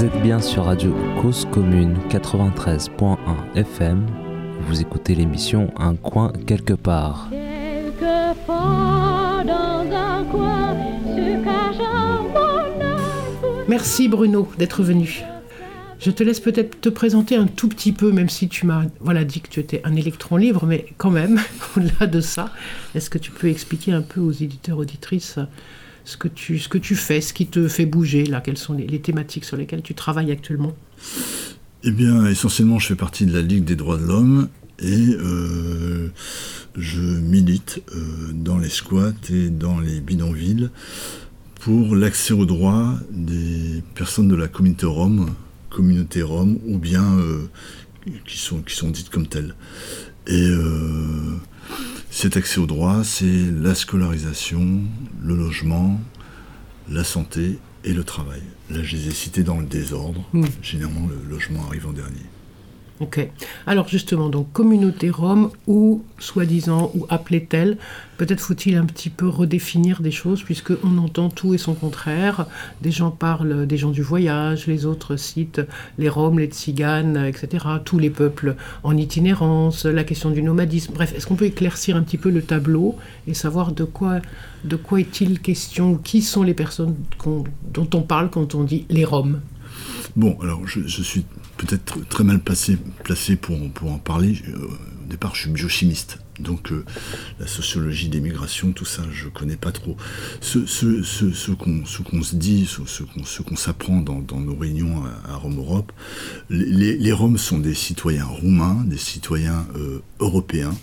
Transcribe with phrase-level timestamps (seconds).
[0.00, 3.18] Vous êtes bien sur Radio Cause Commune 93.1
[3.54, 4.06] FM.
[4.62, 7.28] Vous écoutez l'émission Un coin quelque part.
[13.68, 15.22] Merci Bruno d'être venu.
[15.98, 19.24] Je te laisse peut-être te présenter un tout petit peu, même si tu m'as voilà,
[19.24, 21.38] dit que tu étais un électron libre, mais quand même,
[21.76, 22.48] au-delà de ça,
[22.94, 25.38] est-ce que tu peux expliquer un peu aux éditeurs, auditrices,
[26.04, 28.74] ce que tu, ce que tu fais, ce qui te fait bouger, là, quelles sont
[28.74, 30.74] les, thématiques sur lesquelles tu travailles actuellement
[31.84, 34.48] Eh bien, essentiellement, je fais partie de la Ligue des droits de l'homme
[34.82, 36.08] et euh,
[36.76, 40.70] je milite euh, dans les squats et dans les bidonvilles
[41.56, 45.34] pour l'accès aux droits des personnes de la communauté rome,
[45.68, 47.50] communauté rome, ou bien euh,
[48.26, 49.54] qui, sont, qui sont dites comme telles.
[50.26, 50.48] Et
[52.10, 54.82] cet accès aux droits, c'est la scolarisation,
[55.22, 56.00] le logement,
[56.88, 58.42] la santé et le travail.
[58.68, 60.24] Là, je les ai cités dans le désordre.
[60.32, 60.44] Hmm.
[60.60, 62.26] Généralement, le logement arrive en dernier.
[63.00, 63.26] Ok.
[63.66, 67.78] Alors justement, donc communauté rome ou soi-disant ou appelée-telle,
[68.18, 72.46] peut-être faut-il un petit peu redéfinir des choses puisque on entend tout et son contraire.
[72.82, 75.62] Des gens parlent des gens du voyage, les autres citent
[75.96, 77.64] les Roms, les Tziganes, etc.
[77.82, 80.92] Tous les peuples en itinérance, la question du nomadisme.
[80.92, 84.20] Bref, est-ce qu'on peut éclaircir un petit peu le tableau et savoir de quoi,
[84.64, 89.06] de quoi est-il question Qui sont les personnes dont on parle quand on dit les
[89.06, 89.40] Roms?
[90.16, 91.24] Bon, alors je, suis
[91.60, 92.78] peut-être très mal placé,
[93.36, 94.40] pour, pour en parler.
[94.48, 94.66] Euh,
[95.04, 96.18] au départ, je suis biochimiste.
[96.38, 96.86] Donc euh,
[97.38, 99.96] la sociologie des migrations, tout ça, je ne connais pas trop.
[100.40, 105.92] Ce, ce, qu'on se dit, ce, qu'on s'apprend dans, nos réunions à, Rome Europe,
[106.48, 110.74] les, Roms sont des citoyens roumains, des citoyens euh, européens,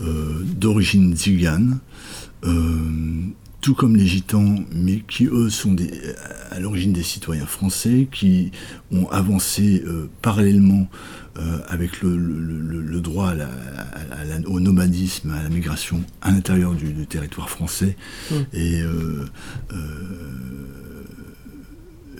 [0.00, 1.78] d'origine tzigane,
[3.60, 5.90] tout comme les gitans, mais qui eux sont des,
[6.50, 8.52] à l'origine des citoyens français, qui
[8.90, 10.88] ont avancé euh, parallèlement
[11.38, 13.32] euh, avec le, droit
[14.46, 17.96] au nomadisme, à la migration à l'intérieur du, territoire français.
[18.30, 18.34] Mmh.
[18.52, 19.24] Et euh,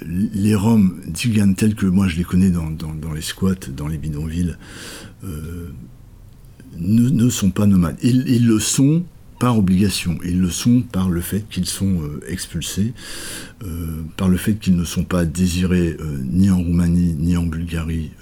[0.07, 2.71] les Roms tziganes tels que moi je les connais dans,
[3.15, 4.57] les squats, dans les bidonvilles,
[6.79, 7.99] ne, sont pas nomades.
[8.03, 9.05] ils le sont
[9.41, 10.19] par obligation.
[10.23, 12.93] Ils le sont par le fait qu'ils sont euh, expulsés,
[13.65, 17.45] euh, par le fait qu'ils ne sont pas désirés euh, ni en Roumanie, ni en
[17.45, 18.13] Bulgarie,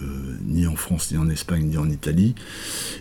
[0.46, 2.36] ni en France, ni en Espagne, ni en Italie,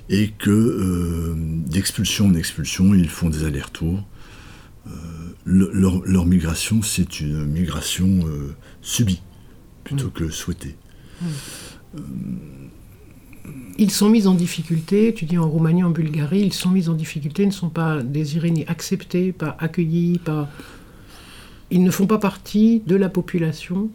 [0.09, 1.35] et que
[1.67, 4.03] d'expulsion en expulsion, ils font des allers-retours.
[5.45, 8.25] leur, migration, c'est une migration
[8.81, 9.22] subie,
[9.84, 10.11] plutôt mmh.
[10.11, 10.75] que souhaitée.
[11.22, 11.97] Mmh
[13.78, 16.94] ils sont mis en difficulté, tu dis en Roumanie, en Bulgarie, ils sont mis en
[16.94, 20.50] difficulté, ne sont pas désirés ni acceptés, pas accueillis, pas...
[21.69, 23.90] Ils ne font pas partie de la population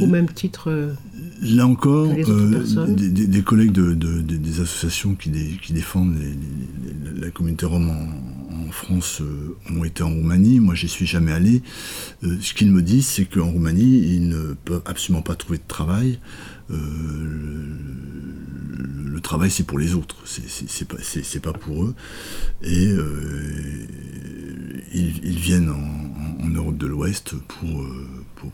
[0.00, 0.92] au même titre euh,
[1.42, 5.30] Là encore, euh, des, collègues de, des associations qui,
[5.60, 6.16] qui défendent
[7.16, 10.58] la communauté rome en, France euh, ont été en Roumanie.
[10.58, 11.62] Moi, j'y suis jamais allé.
[12.22, 16.18] ce qu'ils me disent, c'est qu'en Roumanie, ils ne peuvent absolument pas trouver de travail.
[16.68, 17.80] Le,
[19.22, 21.94] travail, c'est pour les autres, c'est pas, pas pour eux.
[22.62, 22.90] Et
[24.92, 27.86] ils, viennent en, Europe de l'Ouest pour,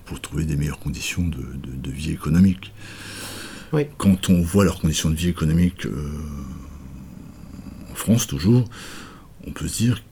[0.04, 2.72] pour, trouver des meilleures conditions de, vie économique.
[3.96, 6.08] Quand on voit leurs conditions de vie économique euh,
[7.90, 8.64] en France toujours,
[9.46, 10.02] on peut se dire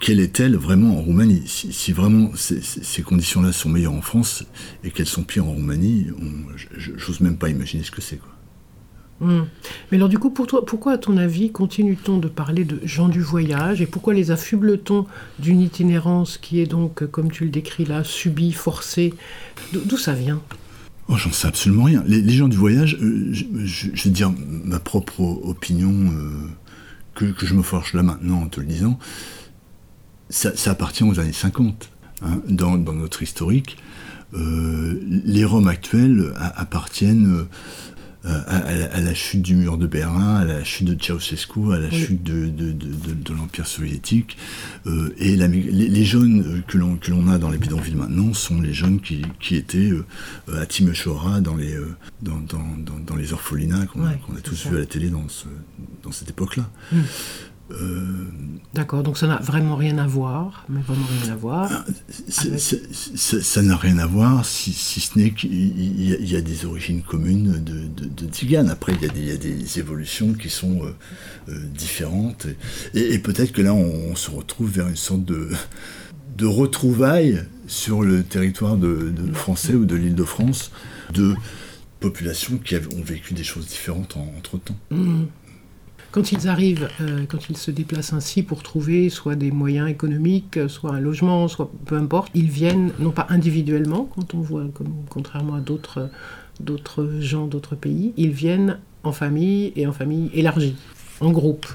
[0.00, 4.44] quelle, est-elle vraiment en Roumanie si, vraiment ces, conditions-là sont meilleures en France
[4.84, 6.06] et qu'elles sont pires en Roumanie,
[6.76, 8.20] j'ose même pas imaginer ce que c'est.
[9.20, 9.42] Hmm.
[9.90, 13.08] Mais alors du coup, pour toi, pourquoi à ton avis continue-t-on de parler de gens
[13.08, 15.06] du voyage et pourquoi les affuble-t-on
[15.40, 19.12] d'une itinérance qui est donc, comme tu le décris là, subie, forcée?
[19.72, 20.40] D'où ça vient?
[21.08, 22.04] Oh, j'en sais absolument rien.
[22.06, 24.32] Les, gens du voyage, euh, je, vais dire
[24.64, 28.98] ma propre opinion, euh, que, je me forge là maintenant en te le disant,
[30.30, 31.90] ça, appartient aux années 50.
[32.20, 33.76] Hein, dans, notre historique,
[34.34, 37.46] euh, les Roms actuels appartiennent
[38.26, 41.90] euh, à, la chute du mur de Berlin, à la chute de Ceausescu, à la
[41.90, 44.36] chute de, de, l'Empire soviétique.
[44.86, 49.22] Euh, et les, jeunes que l'on a dans les bidonvilles maintenant sont les jeunes qui,
[49.38, 49.92] qui étaient
[50.52, 51.76] à Timeshora dans les,
[52.20, 55.46] dans, dans, dans, les orphelinats qu'on a tous vus à la télé dans, ce,
[56.02, 56.68] dans cette époque-là.
[56.92, 57.04] Hum.
[57.70, 58.26] Euh,
[58.74, 61.70] D'accord, donc ça n'a vraiment rien à voir, mais vraiment rien à voir.
[61.72, 61.84] Ah,
[62.28, 67.86] ça n'a rien à voir, si, ce n'est qu'il y, a des origines communes de,
[68.26, 70.94] de, Après, il y, a des, évolutions qui sont euh,
[71.48, 72.46] euh, différentes.
[72.94, 75.50] Et, peut-être que là, on, se retrouve vers une sorte de,
[76.36, 80.70] de retrouvailles sur le territoire de, français ou de l'île de France
[81.12, 81.34] de
[82.00, 84.76] populations qui ont vécu des choses différentes entre temps.
[84.90, 85.24] Mmh.
[86.10, 90.58] Quand ils arrivent, euh, quand ils se déplacent ainsi pour trouver soit des moyens économiques,
[90.68, 94.64] soit un logement, soit peu importe, ils viennent non pas individuellement, quand on voit,
[95.10, 96.10] contrairement à d'autres,
[96.60, 100.76] d'autres gens d'autres pays, ils viennent en famille et en famille élargie,
[101.20, 101.66] en groupe.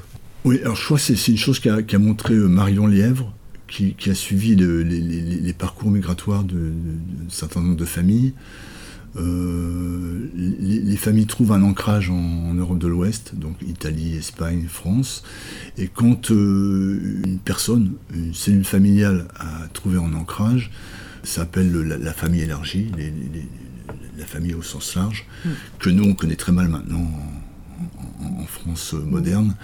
[0.46, 3.34] Oui, alors je crois que c'est, une chose qu'a, montré euh, Marion Lièvre,
[3.68, 8.34] qui, a suivi les, parcours migratoires d'un certain nombre de familles.
[9.16, 15.24] Euh, les, familles trouvent un ancrage en, Europe de l'Ouest, donc Italie, Espagne, France.
[15.78, 20.72] Et quand euh, une personne, une cellule familiale a trouvé un ancrage,
[21.24, 22.92] ça s'appelle la, famille élargie,
[24.18, 25.50] la famille au sens large, hmm.
[25.80, 27.08] que nous on connaît très mal maintenant
[28.40, 29.56] en, France moderne.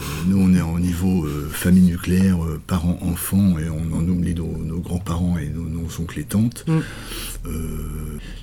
[0.00, 4.34] Euh, nous, on est au niveau euh, famille nucléaire, euh, parents-enfants, et on en oublie
[4.34, 6.64] nos, grands-parents et nos, oncles et tantes.
[6.66, 6.80] Mm.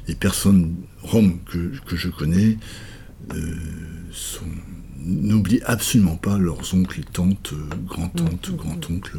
[0.08, 2.58] les personnes roms que, je connais
[5.00, 7.54] n'oublient absolument pas leurs oncles et tantes,
[7.86, 9.18] grands-tantes, mm, grands-oncles,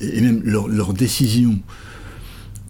[0.00, 1.60] et, même leurs leur décisions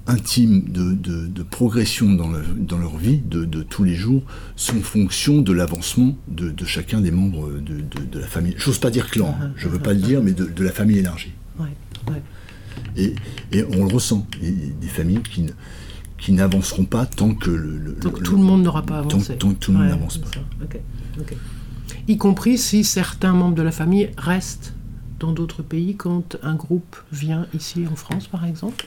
[0.09, 4.23] intime de, progression dans, dans, leur vie de, tous les jours
[4.57, 8.55] sont fonction de l'avancement de, chacun des membres de, la famille.
[8.57, 9.53] J'ose pas dire clan, hein.
[9.57, 11.33] je ne veux pas le dire, mais de, la famille élargie.
[12.97, 13.15] Et,
[13.77, 15.47] on le ressent, des familles qui,
[16.19, 19.37] qui n'avanceront pas tant que le, tout le monde n'aura pas avancé.
[19.37, 20.31] Tant, que tout le monde n'avance pas.
[22.07, 24.75] Y compris si certains membres de la famille restent
[25.21, 28.87] dans d'autres pays quand un groupe vient ici en France, par exemple?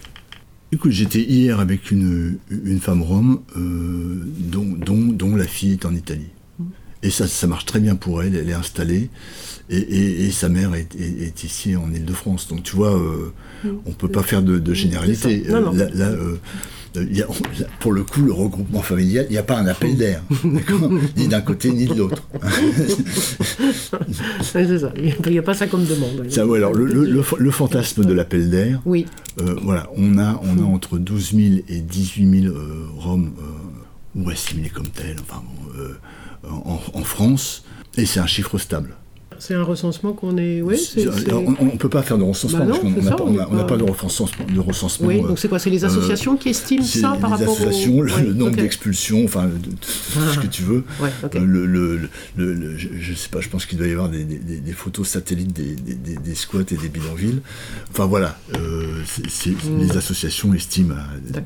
[0.73, 5.85] Écoute, j'étais hier avec une, une femme rome euh, dont, dont, dont, la fille est
[5.85, 6.29] en Italie.
[7.03, 9.09] Et ça, ça marche très bien pour elle, elle est installée.
[9.69, 12.47] Et, et, sa mère est, est, ici en Ile-de-France.
[12.47, 13.33] Donc tu vois, euh,
[13.65, 15.43] on ne peut pas faire de, de généralité.
[15.49, 16.11] Non, là, là
[16.97, 17.27] euh, y a,
[17.79, 20.23] pour le coup, le regroupement familial, il n'y a pas un appel d'air,
[21.17, 22.27] ni d'un côté ni de l'autre.
[24.41, 26.29] c'est ça, il n'y a, pas ça comme demande.
[26.29, 29.05] Ça, ouais, alors, le, le, le, fantasme de l'appel d'air, oui.
[29.39, 34.21] Euh, voilà, on a, on a entre 12 000 et 18 000 euh, Roms euh,
[34.21, 35.43] ou assimilés comme tels, enfin,
[36.49, 37.63] en, en France,
[37.97, 38.95] et c'est un chiffre stable.
[39.41, 40.61] C'est un recensement qu'on est.
[40.61, 42.79] On ne peut pas faire de recensement bah parce
[43.15, 44.45] qu'on n'a pas, de recensement.
[44.53, 47.49] De recensement oui, donc c'est quoi C'est les euh, associations qui estiment ça par rapport
[47.49, 47.57] aux.
[47.57, 49.49] Les associations, le, nombre d'expulsions, enfin,
[49.81, 50.83] ce que tu veux.
[51.01, 54.27] Euh, le, le, je ne sais pas, je pense qu'il doit y avoir des,
[54.73, 57.41] photos satellites des, squats et des bidonvilles.
[57.89, 59.79] Enfin voilà, euh, hmm.
[59.79, 61.41] les associations estiment à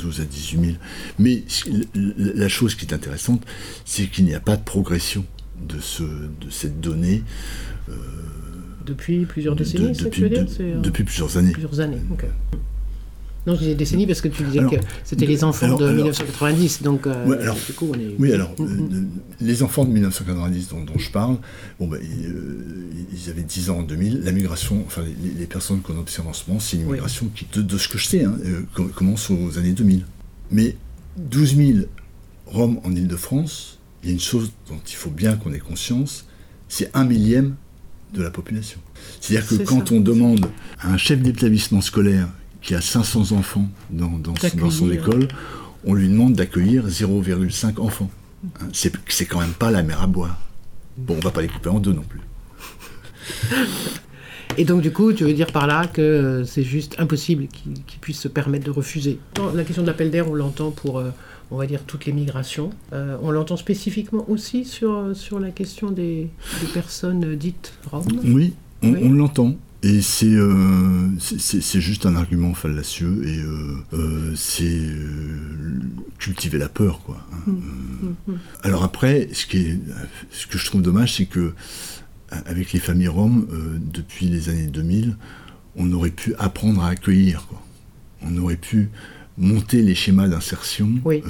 [0.00, 0.72] 12 à 18 000.
[1.20, 1.44] Mais
[2.16, 3.42] la chose qui est intéressante,
[3.84, 5.24] c'est qu'il n'y a pas de progression
[5.62, 7.22] de, ce, de cette donnée.
[7.88, 7.94] Euh,
[8.84, 11.52] depuis plusieurs décennies, tu veux dire euh, Depuis plusieurs années.
[11.52, 12.24] Plusieurs années, ok.
[13.46, 17.06] Non, je disais décennies parce que tu disais que c'était les enfants de 1990, donc
[17.06, 18.16] euh, alors, du coup on est...
[18.18, 19.08] Oui, alors, mm, mm.
[19.40, 21.36] les enfants de 1990 dont, dont je parle,
[21.78, 25.02] bon, ben, ils, avaient 10 ans en 2000, la migration, enfin
[25.38, 28.06] les, personnes qu'on observe en ce moment, c'est une migration qui, de, ce que je
[28.06, 28.36] sais, hein,
[28.96, 30.04] commence aux années 2000.
[30.50, 30.76] Mais
[31.16, 31.78] 12 000
[32.46, 33.75] Roms en Ile-de-France,
[34.06, 36.26] il y a une chose dont il faut bien qu'on ait conscience,
[36.68, 37.56] c'est un millième
[38.14, 38.78] de la population.
[39.20, 40.46] C'est-à-dire que quand on demande
[40.78, 42.28] à un chef d'établissement scolaire
[42.62, 44.22] qui a 500 enfants dans,
[44.70, 45.26] son école,
[45.84, 48.08] on lui demande d'accueillir 0,5 enfants.
[48.60, 50.38] Hein, c'est quand même pas la mer à boire.
[50.96, 52.20] Bon, on va pas les couper en deux non plus.
[54.56, 58.20] Et donc, du coup, tu veux dire par là que c'est juste impossible qu'ils puissent
[58.20, 59.18] se permettre de refuser?
[59.54, 61.10] La question de l'appel d'air, on l'entend pour euh,
[61.50, 62.70] on va dire, toutes les migrations.
[62.92, 66.28] Euh, on l'entend spécifiquement aussi sur, sur la question des,
[66.74, 69.54] personnes dites roms Oui, on, l'entend.
[69.82, 73.38] Et euh, c'est c'est juste un argument fallacieux et
[73.94, 74.80] euh, c'est
[76.18, 77.18] cultiver la peur quoi.
[77.30, 77.36] Hein.
[77.46, 77.62] Hum,
[78.02, 78.38] hum, hum.
[78.64, 79.80] Alors après, ce, qui est,
[80.32, 81.52] ce que je trouve dommage, c'est que
[82.30, 83.46] avec les familles roms,
[83.78, 85.16] depuis les années 2000,
[85.76, 87.46] on aurait pu apprendre à accueillir.
[87.46, 87.62] Quoi.
[88.22, 88.88] On aurait pu
[89.38, 91.20] monter les schémas d'insertion, euh,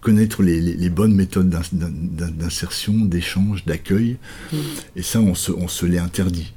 [0.00, 4.18] connaître les, bonnes méthodes d'insertion, d'échange, d'accueil.
[4.52, 4.56] Mm.
[4.96, 6.52] Et ça, on se, on se l'est interdit.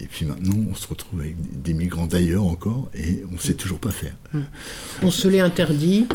[0.00, 3.52] Et, puis maintenant, on se retrouve avec des migrants d'ailleurs encore, et on ne sait
[3.52, 3.56] mm.
[3.56, 4.14] toujours pas faire.
[4.32, 4.40] Mm.
[5.02, 6.06] On se l'est interdit.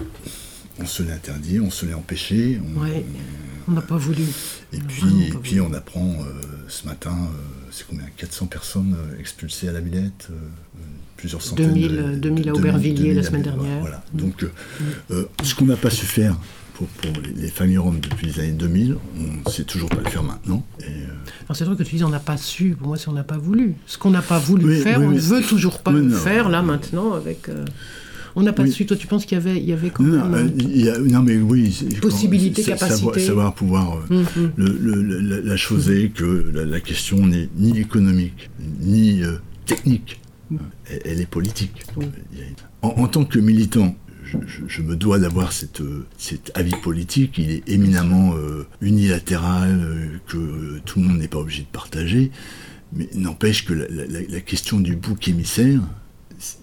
[0.79, 2.59] On se l'est interdit, on se l'est empêché.
[3.67, 4.23] On n'a pas voulu.
[4.73, 9.67] Et puis, et puis on apprend euh, ce matin, euh, c'est combien 400 personnes expulsées
[9.67, 10.29] à la Villette
[11.19, 13.81] plusieurs centaines 2000, 2000 à Aubervilliers la semaine dernière.
[13.81, 14.03] Voilà.
[14.13, 14.51] Donc, euh,
[15.11, 16.37] euh, ce qu'on n'a pas su faire
[16.75, 16.87] pour,
[17.35, 20.65] les, familles roms depuis les années 2000, on ne sait toujours pas le faire maintenant.
[20.81, 20.85] Euh,
[21.53, 23.37] c'est vrai que tu dis on n'a pas su, pour moi c'est on n'a pas
[23.37, 23.75] voulu.
[23.85, 27.13] Ce qu'on n'a pas voulu faire, on ne veut toujours pas le faire là maintenant
[27.13, 27.49] avec...
[28.35, 28.87] On n'a pas suite.
[28.89, 30.99] Toi, tu penses qu'il y avait, il y avait quand non, même, il y a-
[30.99, 31.75] non, mais oui.
[31.99, 32.95] Possibilité, capacité.
[32.95, 33.97] Savoir, savoir pouvoir
[34.55, 38.49] le- le- la, la chose est que la, la question n'est ni économique,
[38.81, 40.19] ni euh, technique.
[41.05, 41.83] Elle, est politique.
[41.97, 42.05] Oui.
[42.81, 45.81] En, en tant que militant, je, je- je me dois d'avoir cette,
[46.17, 47.37] cet avis politique.
[47.37, 51.67] Il est éminemment euh, unilatéral, euh, que euh, tout le monde n'est pas obligé de
[51.67, 52.31] partager.
[52.93, 55.81] Mais n'empêche que la, la- la- la question du bouc émissaire,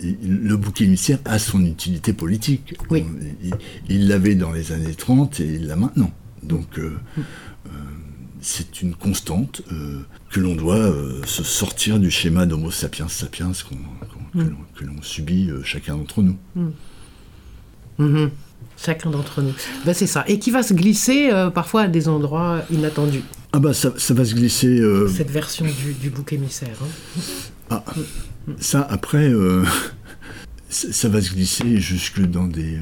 [0.01, 2.75] le bouc émissaire a son utilité politique.
[2.91, 3.05] Oui.
[3.43, 3.55] Il-
[3.89, 6.11] Il l'avait dans les années 30 et il l'a maintenant.
[6.43, 7.23] Donc euh, euh,
[8.49, 9.99] c'est une constante euh,
[10.31, 13.51] que l'on doit euh, se sortir du schéma d'Homo sapiens sapiens
[14.35, 14.41] Mm.
[14.43, 16.37] l'on- que l'on subit euh, chacun d'entre nous.
[17.99, 18.31] Mhm.
[18.77, 19.53] Chacun d'entre nous.
[19.87, 20.25] Ben, c'est ça.
[20.29, 23.23] Et qui va se glisser parfois à des endroits inattendus.
[23.53, 24.81] Ah bah ça, ça va se glisser.
[25.09, 26.77] Cette version du, du bouc émissaire.
[26.83, 27.31] hein.
[27.71, 27.85] Ah,
[28.61, 29.33] ça, après,
[30.69, 32.79] ça, ça va se glisser jusque dans des,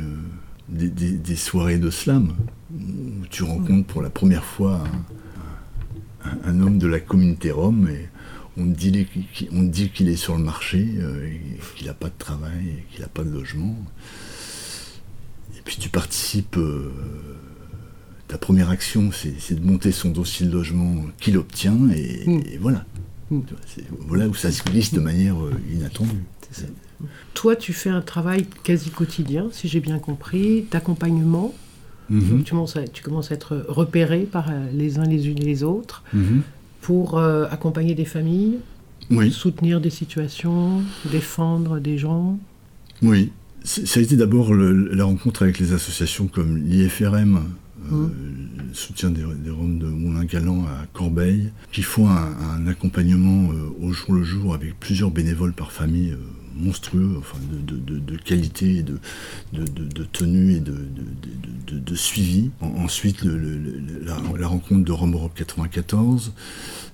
[0.69, 2.35] des, des- des soirées de slam,
[2.75, 5.15] où tu rencontres pour la première fois un,
[6.47, 8.09] un- homme de la communauté rome, et
[8.57, 11.29] on dit, qu'il- on te dit qu'il est sur le marché, euh,
[11.77, 13.77] qu'il n'a pas de travail, qu'il n'a pas de logement.
[15.57, 16.57] Et puis tu participes...
[16.57, 16.91] euh,
[18.27, 22.41] ta première action, c'est de monter son dossier de logement qu'il obtient, et, Mm.
[22.53, 22.85] et voilà.
[23.31, 23.41] Mm.
[24.01, 26.25] Voilà où ça se glisse de manière euh, inattendue.
[26.51, 26.63] Ça.
[27.35, 31.55] Toi, tu fais un travail quasi quotidien, si j'ai bien compris, d'accompagnement.
[32.11, 35.39] Mhm, tu, commences à, tu commences à être repéré par euh, les uns les unes
[35.39, 36.43] et les autres mhm.
[36.83, 38.59] pour euh, accompagner des familles,
[39.11, 42.39] Oui, soutenir des situations, défendre des gens.
[43.03, 43.31] oui.
[43.67, 47.41] Ça a été d'abord la rencontre avec les associations comme l'IFRM, euh,
[47.91, 48.11] Mhm.
[48.69, 53.87] le soutien des, des Roms de Moulin-Galant à Corbeil, qui font un, un accompagnement euh,
[53.87, 56.15] au jour le jour avec plusieurs bénévoles par famille
[56.57, 58.99] monstrueux, enfin de, de- qualité, de,
[59.53, 60.75] de, tenue et de,
[61.95, 62.51] suivi.
[62.61, 66.33] En- ensuite, le- le- le- la, la rencontre de Rome Europe 94,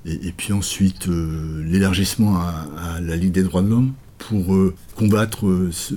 [0.07, 4.55] et, et puis ensuite euh, l'élargissement à, à la Ligue des droits de l'homme pour
[4.55, 5.95] euh, combattre euh, ce-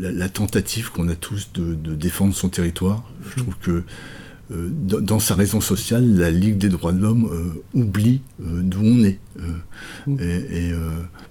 [0.00, 3.02] la, la- tentative qu'on a tous de, défendre son territoire.
[3.30, 3.82] Je trouve que
[4.50, 8.80] dans, dans sa raison sociale, la Ligue des droits de l'homme euh, oublie euh, d'où
[8.82, 9.18] on est.
[9.38, 9.42] Euh,
[10.06, 10.16] Mm.
[10.20, 10.24] et,
[10.68, 10.78] et, euh,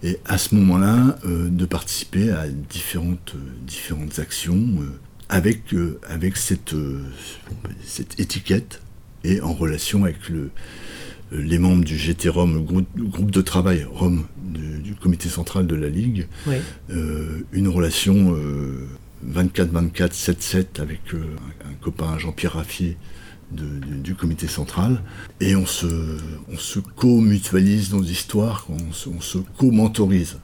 [0.04, 4.86] et à ce moment-là, euh, de participer à différentes, euh, différentes actions euh,
[5.30, 7.02] avec, euh, avec cette, euh,
[7.84, 8.82] cette étiquette
[9.24, 10.52] et en relation avec le,
[11.34, 14.96] euh, les membres du GT Rome, le groupe, le groupe de travail Rome du, du
[14.96, 16.56] comité central de la Ligue, Oui.
[16.92, 18.34] euh, une relation
[19.26, 22.98] euh, 24-24, 7-7 avec euh, un, copain Jean-Pierre Raffier
[23.52, 25.02] du comité central.
[25.40, 26.18] Et on se,
[26.52, 30.38] on se co-mutualise nos histoires, on se, on se co-mentorise.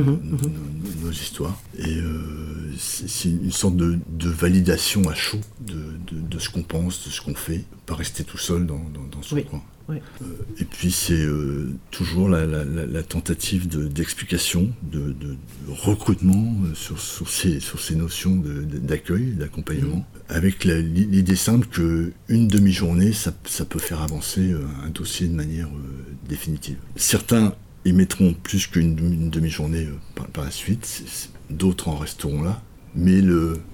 [0.00, 1.60] Nos, histoires.
[1.78, 6.62] Et euh, c'est une sorte de, de validation à chaud de, de- de ce qu'on
[6.62, 9.62] pense, de ce qu'on fait, pas rester tout seul dans, dans- dans son Oui, coin.
[9.88, 9.96] oui.
[10.22, 10.24] Euh,
[10.58, 15.36] et puis c'est euh, toujours la, la- la- la tentative de- d'explication, de, de- de
[15.70, 22.48] recrutement sur, sur ces, sur ces notions d'accueil, d'accompagnement, avec la- l'idée simple que une
[22.48, 26.76] demi-journée, ça, ça peut faire avancer un dossier de manière euh, définitive.
[26.96, 31.04] Certains y mettront plus qu'une demi- une demi-journée euh, par, par la suite,
[31.50, 32.62] d'autres en resteront là.
[32.96, 33.20] Mais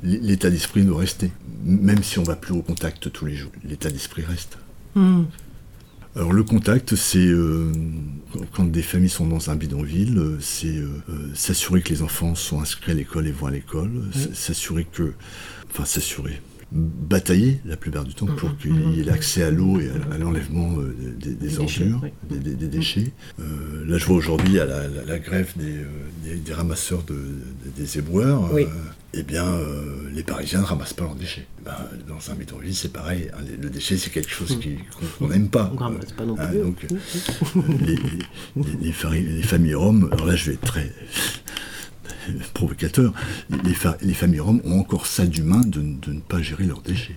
[0.03, 1.31] l'état d'esprit doit rester.
[1.65, 4.57] Même si on va plus au contact tous les jours, l'état d'esprit reste.
[4.95, 5.27] Mhm.
[6.17, 7.71] Alors le contact, c'est euh,
[8.53, 10.89] quand- des familles sont dans un bidonville, euh, c'est euh,
[11.35, 15.13] s'assurer que les enfants sont inscrits à l'école et vont à l'école, s- s'assurer que,
[15.71, 16.41] enfin s'assurer,
[16.73, 20.79] batailler la plupart du temps pour qu'il y ait l'accès à l'eau et à, l'enlèvement
[20.79, 22.01] euh, des, des Des déchets, ordures,
[22.31, 22.39] oui.
[22.39, 23.13] des, déchets.
[23.41, 27.15] Euh, là, je vois aujourd'hui à la, la- la grève des, euh, des- ramasseurs de,
[27.15, 28.53] de- des éboueurs.
[28.53, 28.63] Oui.
[28.63, 28.67] euh,
[29.15, 31.47] eh bien, euh, les Parisiens ne ramassent pas leurs déchets.
[31.65, 31.75] Ben,
[32.07, 33.29] dans un bidonville, c'est pareil.
[33.61, 34.77] le déchet, c'est quelque chose qui-
[35.19, 35.73] qu'on n'aime pas.
[35.75, 36.59] On ramasse pas non Hein, plus.
[36.61, 36.87] donc,
[37.81, 40.93] les, les- les les familles roms, alors là, je vais être très
[42.55, 43.13] provocateur,
[43.65, 47.17] les, fa- les familles roms ont encore ça d'humain de ne pas gérer leurs déchets.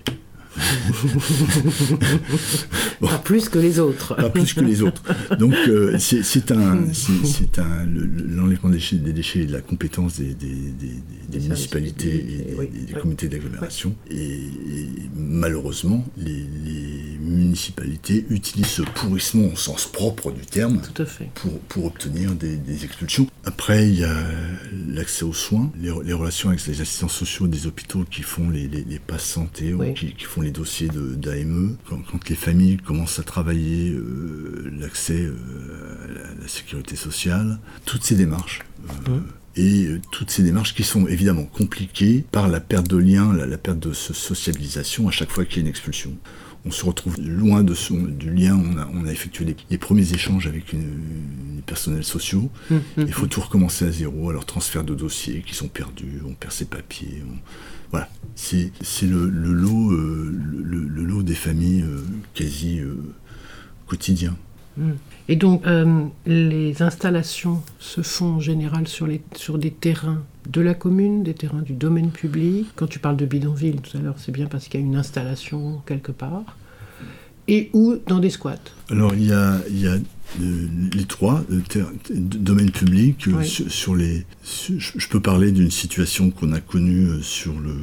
[3.00, 4.14] Pas plus que les autres.
[4.16, 5.02] pas plus que les autres.
[5.38, 9.46] Donc euh, c'est un, c'est- c'est un le- le- l'enlèvement des déchets, des déchets est
[9.46, 10.34] de la compétence des,
[11.32, 12.94] municipalités et des, oui, oui.
[13.00, 13.94] comités d'agglomération.
[14.10, 21.02] Et, et malheureusement, les, les municipalités utilisent ce pourrissement au sens propre du terme Tout
[21.02, 21.28] à fait.
[21.34, 23.26] pour, pour obtenir des, expulsions.
[23.44, 24.14] Après, il y a
[24.88, 28.68] l'accès aux soins, les, les relations avec les assistants sociaux des hôpitaux qui font les,
[28.68, 31.76] les, les passes santé, qui, qui font les dossiers d'AME.
[31.88, 35.34] Quand, quand les familles commencent à travailler, euh, l'accès euh,
[36.04, 38.60] à la, la sécurité sociale, toutes ces démarches.
[39.08, 39.22] euh, Mmh.
[39.56, 43.78] Et toutes ces démarches qui sont évidemment compliquées par la perte de lien, la, perte
[43.78, 46.12] de sociabilisation à chaque fois qu'il y a une expulsion.
[46.66, 48.60] On se retrouve loin de son, du lien,
[48.92, 50.80] on a, effectué les, premiers échanges avec les
[51.66, 52.50] personnels sociaux.
[52.70, 56.20] Hum, hum, Il faut tout recommencer à zéro, alors transfert de dossiers qui sont perdus,
[56.26, 57.22] on perd ses papiers.
[57.94, 58.72] Voilà, c'est
[59.02, 62.02] le, lot, euh, le, lot des familles euh,
[62.34, 62.80] quasi
[63.86, 64.34] quotidien.
[65.28, 70.60] Et donc, euh, les installations se font en général sur, les, sur des terrains de
[70.60, 72.66] la commune, des terrains du domaine public.
[72.74, 74.96] Quand tu parles de bidonville tout à l'heure, c'est bien parce qu'il y a une
[74.96, 76.56] installation quelque part.
[77.46, 78.56] Et ou dans des squats.
[78.90, 79.98] Alors, il y a, il y a
[80.40, 81.44] les trois
[82.10, 87.58] domaines publics euh, sur, les je peux parler d'une situation qu'on a connue euh, sur
[87.60, 87.74] le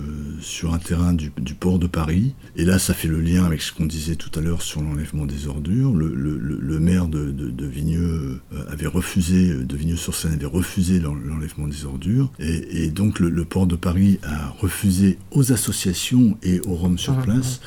[0.42, 2.34] sur un terrain du, port de Paris.
[2.56, 5.26] Et là ça fait le lien avec ce qu'on disait tout à l'heure sur l'enlèvement
[5.26, 5.94] des ordures.
[5.94, 11.86] Le, le, maire de, de, Vigneux euh, avait refusé de Vigneux-sur-Seine avait refusé l'enlèvement des
[11.86, 12.32] ordures.
[12.40, 17.24] Et, donc le, port de Paris a refusé aux associations et aux Roms sur ah,
[17.24, 17.62] place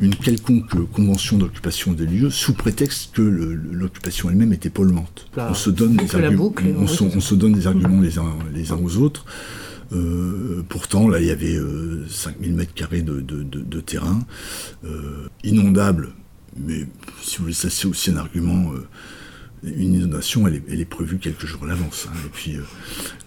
[0.00, 5.28] une quelconque convention d'occupation des lieux sous prétexte que l'occupation elle-même était polluante.
[5.36, 8.96] on se donne des arguments, on, se, donne des arguments les uns, les uns aux
[8.96, 9.24] autres.
[9.92, 11.58] Euh, pourtant, là, il y avait
[12.08, 14.20] 5000 euh, mètres carrés de, terrain,
[14.84, 16.10] euh, inondable,
[16.56, 16.86] mais
[17.22, 18.72] si vous voulez, ça c'est aussi un argument.
[19.62, 22.08] Une inondation, elle est, prévue quelques jours à l'avance.
[22.08, 22.16] Hein.
[22.26, 22.56] Et puis,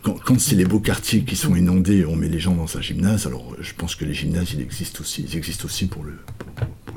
[0.03, 2.81] quand, quand c'est les beaux quartiers qui sont inondés, on met les gens dans un
[2.81, 3.27] gymnase.
[3.27, 5.25] Alors, je pense que les gymnases, ils existent aussi.
[5.27, 6.13] Ils existent aussi pour le,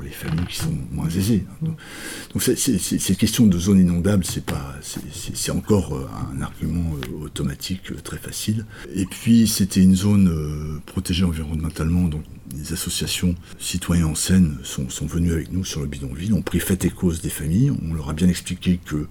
[0.03, 1.45] les familles qui sont moins aisées.
[1.61, 7.91] Donc, cette question de zone inondable, c'est pas, c'est encore euh, un argument euh, automatique
[7.91, 8.65] euh, très facile.
[8.95, 15.05] Et puis c'était une zone protégée environnementalement, donc les associations citoyens en scène sont, sont
[15.05, 18.09] venus avec nous sur le bidonville, ont pris fait et cause des familles, on leur
[18.09, 19.07] a bien expliqué que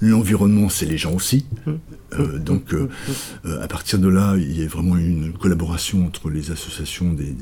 [0.00, 1.46] L'environnement, c'est les gens aussi.
[2.18, 2.88] Euh, donc, euh,
[3.44, 7.34] euh, à partir de là, il y a vraiment une collaboration entre les associations des,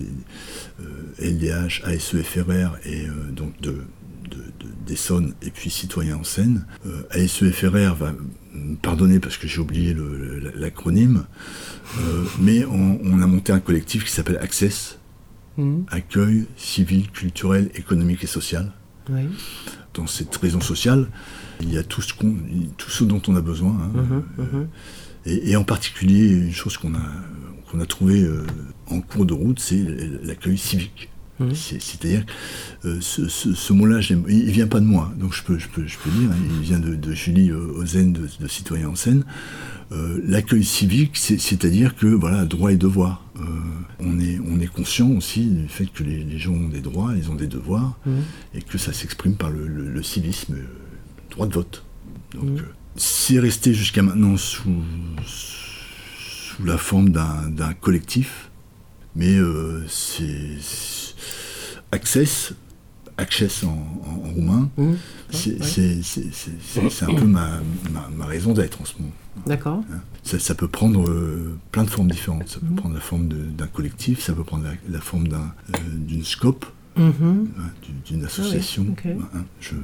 [1.18, 3.82] LDH, ASEFRR et donc de,
[4.86, 6.66] d'Essonne et puis Citoyens en scène.
[7.10, 8.14] ASEFRR va
[8.54, 9.94] me pardonner parce que j'ai oublié
[10.54, 11.26] l'acronyme,
[12.40, 14.95] mais on, a monté un collectif qui s'appelle Access,
[15.56, 15.84] mmh.
[15.90, 18.72] Accueil civil, culturel, économique et social.
[19.94, 21.08] Dans cette raison sociale,
[21.60, 22.12] il y a tout ce,
[22.76, 23.70] tout ce dont on a besoin.
[23.70, 23.92] Hein.
[23.94, 24.68] Mhm, mhm.
[25.26, 27.06] Et, en particulier, une chose qu'on a,
[27.70, 28.46] qu'on a trouvée euh,
[28.88, 29.84] en cours de route, c'est
[30.22, 31.08] l'accueil civique.
[31.38, 31.54] Mhm.
[31.54, 32.24] C'est-à-dire,
[32.84, 35.86] euh, ce, ce, mot-là, il ne vient pas de moi, donc je peux, je peux,
[35.86, 39.24] je peux dire, hein, il vient de, Julie Ozen de, de Citoyens en scène.
[39.92, 43.24] Euh, l'accueil civique, c'est-à-dire que, voilà, droit et devoir.
[44.00, 47.30] on, est, on est conscient aussi du fait que les, gens ont des droits, ils
[47.30, 47.98] ont des devoirs,
[48.54, 50.56] et que ça s'exprime par le, le civisme
[51.30, 51.84] droit de vote.
[52.34, 52.56] Donc, mmh.
[52.58, 54.82] euh, c'est resté jusqu'à maintenant sous,
[55.26, 58.45] sous la forme d'un collectif,
[59.16, 60.58] mais euh, c'est
[61.90, 62.52] Access,
[63.16, 64.92] Access en, en, roumain, mmh.
[65.30, 65.56] c'est
[67.04, 67.60] un peu ma,
[68.14, 69.12] ma, raison d'être en ce moment.
[69.46, 69.82] D'accord.
[69.92, 70.00] Hein.
[70.22, 72.48] Ça, peut prendre euh, plein de formes différentes.
[72.48, 72.76] Ça peut mmh.
[72.76, 75.28] prendre la forme d'un collectif, ça peut prendre la, forme
[75.92, 76.66] d'une scope,
[76.98, 77.12] hein,
[78.04, 78.94] d'une ah association.
[79.06, 79.74] Hein, je,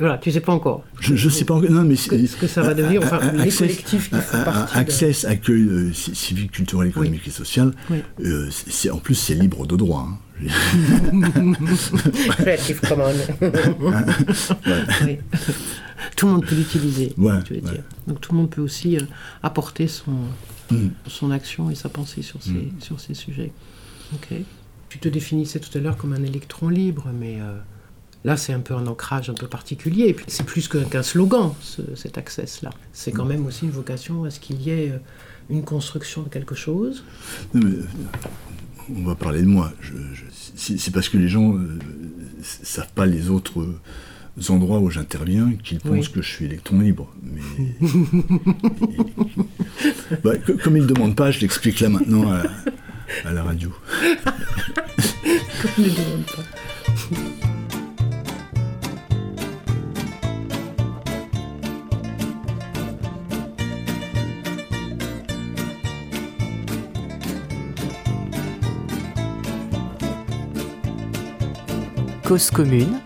[0.00, 0.82] voilà, tu sais pas encore.
[0.98, 1.70] Je ne sais pas encore.
[1.70, 4.78] Non, mais ce que, ce que ça va devenir, enfin, les collectifs qui font partie.
[4.78, 7.72] Access, accueil euh, civique, culturel, économique et social.
[8.24, 10.08] Euh, c'est, en plus, c'est libre de droit.
[10.08, 10.18] Hein.
[12.38, 13.12] Creative Commons.
[16.16, 17.82] Tout le monde peut l'utiliser, tu veux dire.
[18.06, 19.02] Donc tout le monde peut aussi euh,
[19.42, 20.12] apporter son,
[20.70, 20.88] mm.
[21.08, 22.80] son action et sa pensée sur ces, mm.
[22.80, 23.52] sur ces sujets.
[24.14, 24.28] Ok.
[24.88, 27.38] Tu te définissais tout à l'heure comme un électron libre, mais
[28.24, 30.08] Là, c'est un peu un ancrage un peu particulier.
[30.08, 31.54] Et puis, c'est plus qu'un slogan,
[31.94, 32.70] cet access-là.
[32.92, 34.98] C'est quand même aussi une vocation à ce qu'il y ait euh,
[35.48, 37.02] une construction de quelque chose.
[37.56, 37.82] Euh,
[38.94, 39.72] on va parler de moi.
[40.54, 41.78] c'est parce que les gens ne euh,
[42.42, 43.66] savent pas les autres
[44.48, 47.10] endroits où j'interviens qu'ils pensent que je suis électron libre.
[47.22, 47.40] Mais,
[50.22, 52.42] bah, comme ils ne demandent pas, je l'explique là maintenant à,
[53.24, 53.72] à la radio.
[55.62, 56.42] comme ils ne demandent pas.
[72.30, 73.00] Cause commune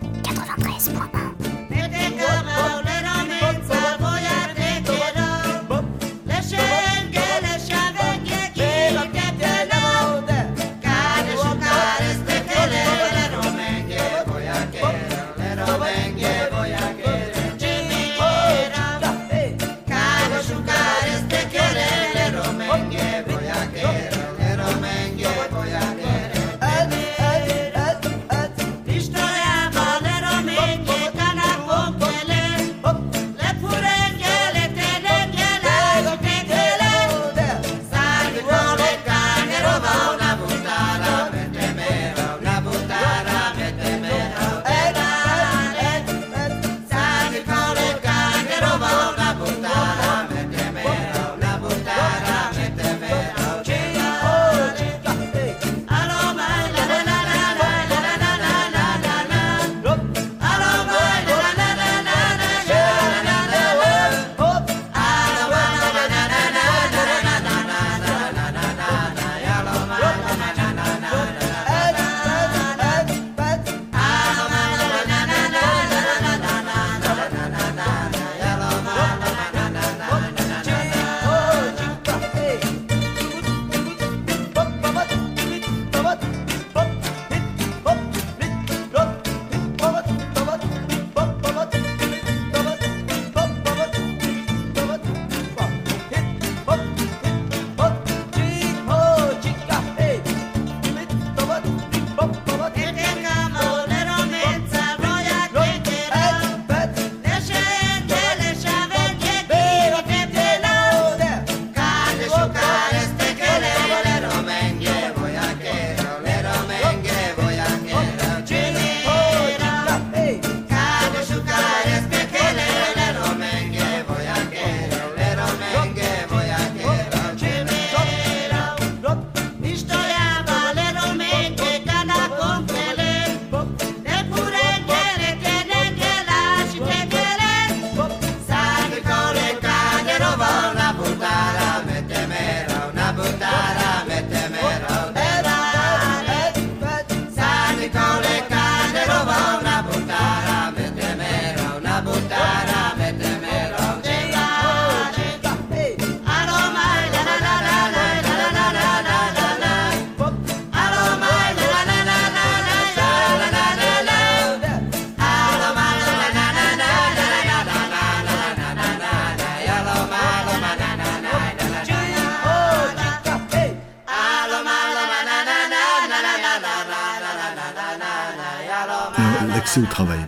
[179.81, 180.21] au travail.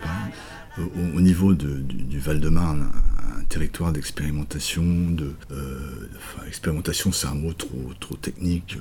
[0.78, 2.90] Au, niveau du, Val-de-Marne,
[3.38, 5.34] un, territoire d'expérimentation, de,
[6.46, 8.76] expérimentation c'est un mot trop, trop technique,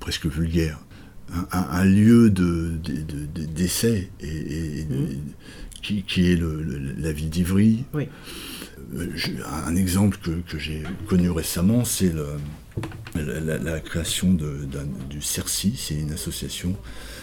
[0.00, 0.78] presque vulgaire,
[1.52, 6.02] un, lieu d'essai de, et, mmh.
[6.06, 6.40] qui, est
[6.98, 7.84] la ville d'Ivry.
[7.92, 8.08] Oui.
[8.94, 9.06] Euh,
[9.66, 12.12] un exemple que, j'ai connu récemment, c'est
[13.14, 17.15] la, création du CERCI, c'est une association euh,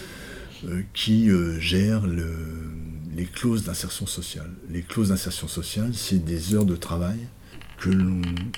[0.92, 4.50] qui euh, gère les clauses d'insertion sociale.
[4.70, 7.18] Les clauses d'insertion sociale, c'est des heures de travail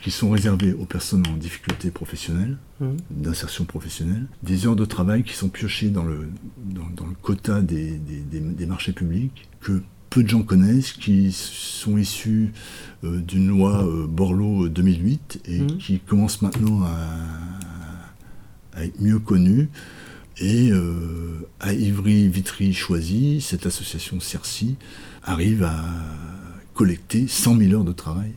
[0.03, 2.87] qui sont réservées aux personnes en difficulté professionnelle, mmh.
[3.11, 7.99] d'insertion professionnelle, des heures de travail qui sont piochées dans le, dans, le quota des,
[7.99, 12.53] des, marchés publics, que peu de gens connaissent, qui sont issus
[13.05, 15.67] euh, d'une loi euh, Borloo 2008 et mmh.
[15.79, 19.69] qui commencent maintenant à, être mieux connus.
[20.39, 24.77] Et euh, à Ivry-Vitry-Choisy, cette association CERCI
[25.25, 25.85] arrive à
[26.75, 28.33] collecter 100 000 heures de travail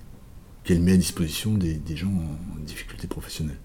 [0.63, 3.57] qu'elle met à disposition des, gens en difficulté professionnelle.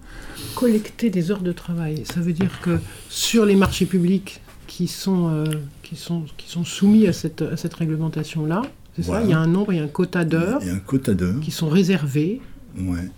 [0.55, 5.29] Collecter des heures de travail, ça veut dire que sur les marchés publics qui sont,
[5.29, 5.45] euh,
[5.83, 8.63] qui sont, qui sont soumis à cette, à cette réglementation-là,
[8.95, 10.59] c'est ça Il y a un nombre, il y a un quota d'heures.
[10.61, 11.39] Il y a un quota d'heures.
[11.41, 12.41] Qui sont réservées.
[12.77, 13.09] Ouais.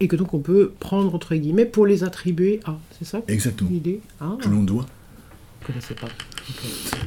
[0.00, 2.78] Et que donc on peut prendre entre guillemets pour les attribuer à.
[2.98, 3.70] C'est ça Exactement.
[3.70, 4.36] L'idée ah.
[4.40, 4.86] Que l'on doit.
[5.60, 6.08] Je ne connaissais pas.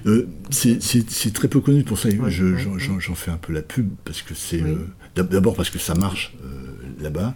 [0.06, 2.10] Euh, c'est très peu connu pour ça.
[2.10, 4.62] J'en fais un peu la pub parce que c'est.
[4.62, 7.34] Euh, d'abord parce que ça marche euh, là-bas.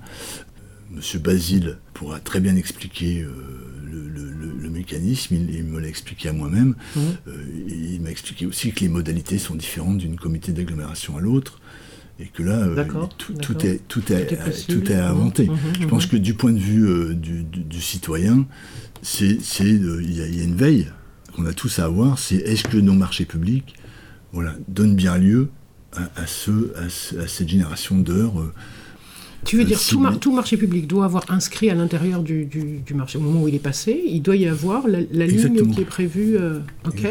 [0.92, 3.26] Monsieur Basile pourra très bien expliquer
[3.84, 6.76] le, mécanisme, il, me l'a expliqué à moi-même.
[7.68, 11.60] il m'a expliqué aussi que les modalités sont différentes d'une comité d'agglomération à l'autre
[12.20, 12.68] et que là,
[13.18, 13.38] tout, est,
[13.88, 15.48] tout, est, tout, est, inventé.
[15.48, 16.10] Mmh, mmh, Je pense mmh.
[16.10, 18.46] que du point de vue du, citoyen,
[19.02, 20.88] c'est il y, a une veille
[21.36, 23.76] qu'on a tous à avoir, c'est est-ce que nos marchés publics
[24.32, 25.50] voilà, donnent bien lieu
[25.94, 28.54] à, ce, à, cette génération d'heures euh,
[29.46, 33.20] tu veux dire tout, tout, marché public doit avoir inscrit à l'intérieur du, du, marché,
[33.20, 36.36] au moment où il est passé, il doit y avoir la, ligne qui est prévue.
[36.36, 37.08] Euh, ok.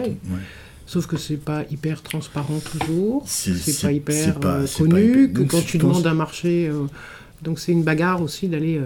[0.86, 5.78] Sauf que c'est pas hyper transparent toujours, c'est pas hyper euh, connu, que quand tu
[5.78, 6.70] demandes un marché.
[7.42, 8.80] donc c'est une bagarre aussi d'aller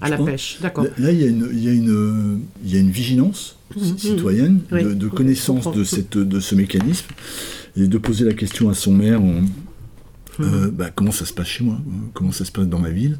[0.00, 0.58] à la pêche.
[0.60, 0.86] D'accord.
[0.98, 3.98] Là, il y, a une, il, y a une, il y a une vigilance Mhm.
[3.98, 7.06] citoyenne, de, connaissance de, cette, de ce mécanisme,
[7.76, 10.70] et de poser la question à son maire euh, mhm.
[10.70, 11.78] bah, comment ça se passe chez moi,
[12.14, 13.18] comment ça se passe dans ma ville?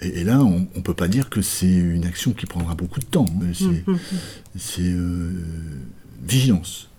[0.00, 3.04] Et, là, on ne peut pas dire que c'est une action qui prendra beaucoup de
[3.04, 3.26] temps.
[4.56, 5.30] C'est euh,
[6.26, 6.89] vigilance.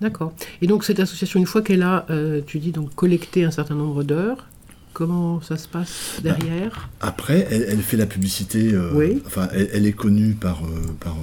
[0.00, 0.32] D'accord.
[0.62, 3.74] Et donc cette association, une fois qu'elle a, euh, tu dis donc collecté un certain
[3.74, 4.48] nombre d'heures,
[4.92, 8.72] comment ça se passe bah, derrière Après, elle, fait la publicité.
[8.94, 9.22] oui.
[9.26, 10.62] Enfin, elle, est connue par
[11.00, 11.16] par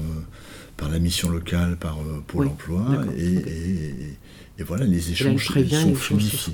[0.77, 6.53] par la mission locale, par euh, Pôle emploi, et, voilà, les échanges sont fluidifiés.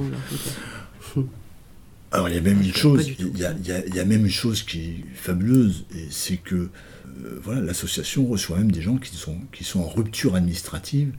[2.11, 5.05] Alors il y a même une chose, il y a, même une chose qui est
[5.15, 9.79] fabuleuse, et c'est que euh, voilà, l'association reçoit même des gens qui sont, qui sont
[9.79, 11.11] en rupture administrative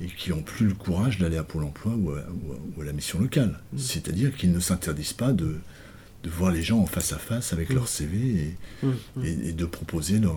[0.00, 2.10] et qui n'ont plus le courage d'aller à Pôle emploi ou
[2.80, 3.60] à, la mission locale.
[3.72, 3.78] Mm.
[3.78, 5.56] C'est-à-dire qu'ils ne s'interdisent pas de,
[6.22, 7.74] de, voir les gens en face à face avec mm.
[7.74, 8.90] leur CV mm.
[9.24, 10.36] et, et de proposer leur,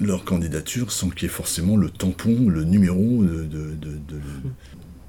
[0.00, 3.48] leur candidature sans qu'il y ait forcément le tampon, le numéro de,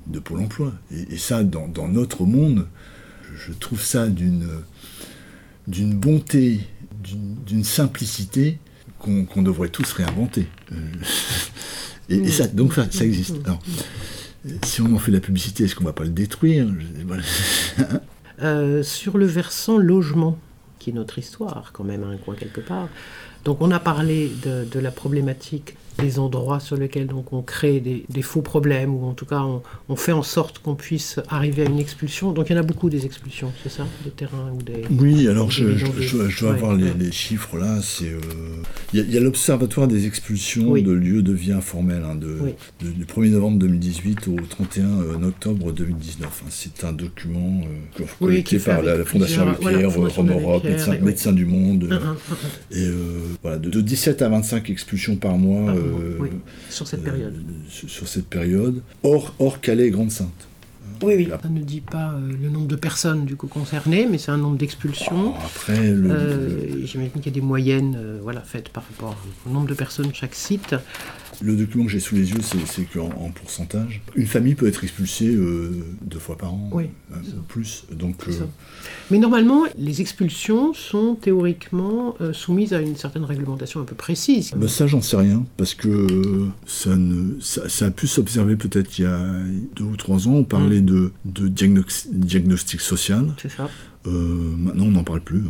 [0.08, 0.74] de, Pôle emploi.
[0.92, 2.68] Et, ça, dans, notre monde,
[3.36, 6.62] je trouve ça d'une bonté,
[7.46, 8.60] d'une simplicité
[9.00, 10.48] qu'on devrait tous réinventer.
[10.72, 10.76] Euh,
[12.10, 13.36] et, ça, donc ça, existe.
[14.64, 16.68] si on en fait la publicité, est-ce qu'on ne va pas le détruire
[18.42, 20.38] euh, Sur le versant logement,
[20.80, 22.90] qui est notre histoire quand même, un coin quelque part,
[23.46, 28.22] donc on a parlé de, la problématique des endroits sur lesquels donc, on crée des,
[28.22, 29.44] faux problèmes, ou en tout cas
[29.88, 32.32] on, fait en sorte qu'on puisse arriver à une expulsion.
[32.32, 34.84] Donc il y en a beaucoup des expulsions, c'est ça Des terrains ou des...
[35.00, 35.64] Oui, alors je,
[36.40, 37.80] dois avoir les, chiffres là.
[38.02, 38.20] Euh,
[38.94, 43.32] il y a, l'Observatoire des expulsions de lieux de vie informels hein, de, du 1er
[43.32, 46.28] novembre 2018 au 31 euh, octobre 2019.
[46.28, 46.48] Hein.
[46.50, 47.62] C'est un document
[48.00, 50.66] euh, collecté par la, Fondation Leclerc, Rome Europe,
[51.02, 51.90] Médecins du Monde.
[52.72, 52.90] et
[53.42, 55.72] voilà, de, 17 à 25 expulsions par mois.
[55.72, 56.18] Euh,
[56.70, 57.36] sur cette période.
[57.36, 60.48] Euh, sur cette période, hors, hors Calais et Grande-Sainte.
[61.04, 61.30] Oui, oui.
[61.42, 64.38] Ça ne dit pas euh, le nombre de personnes du coup concernées, mais c'est un
[64.38, 65.34] nombre d'expulsions.
[65.36, 66.86] Oh, après, le...
[66.86, 70.36] j'imagine qu'il y a des moyennes, voilà, faites par rapport au nombre de personnes chaque
[70.36, 70.76] site.
[71.42, 74.84] Le document que j'ai sous les yeux, c'est qu'en en pourcentage, une famille peut être
[74.84, 75.72] expulsée euh,
[76.02, 77.16] deux fois par an, Oui, euh,
[77.48, 77.86] plus.
[77.92, 78.32] Donc, euh.
[79.12, 84.52] Mais normalement, les expulsions sont théoriquement euh, soumises à une certaine réglementation un peu précise.
[84.56, 88.98] bah, ça, j'en sais rien, parce que ça, ne, ça, ça a pu s'observer peut-être
[89.00, 89.20] il y a
[89.76, 90.34] deux ou trois ans.
[90.34, 90.86] On parlait Mm.
[90.86, 93.28] de, de diagnos- diagnostic social.
[93.42, 93.70] C'est ça.
[94.08, 95.44] Euh, maintenant, on n'en parle plus.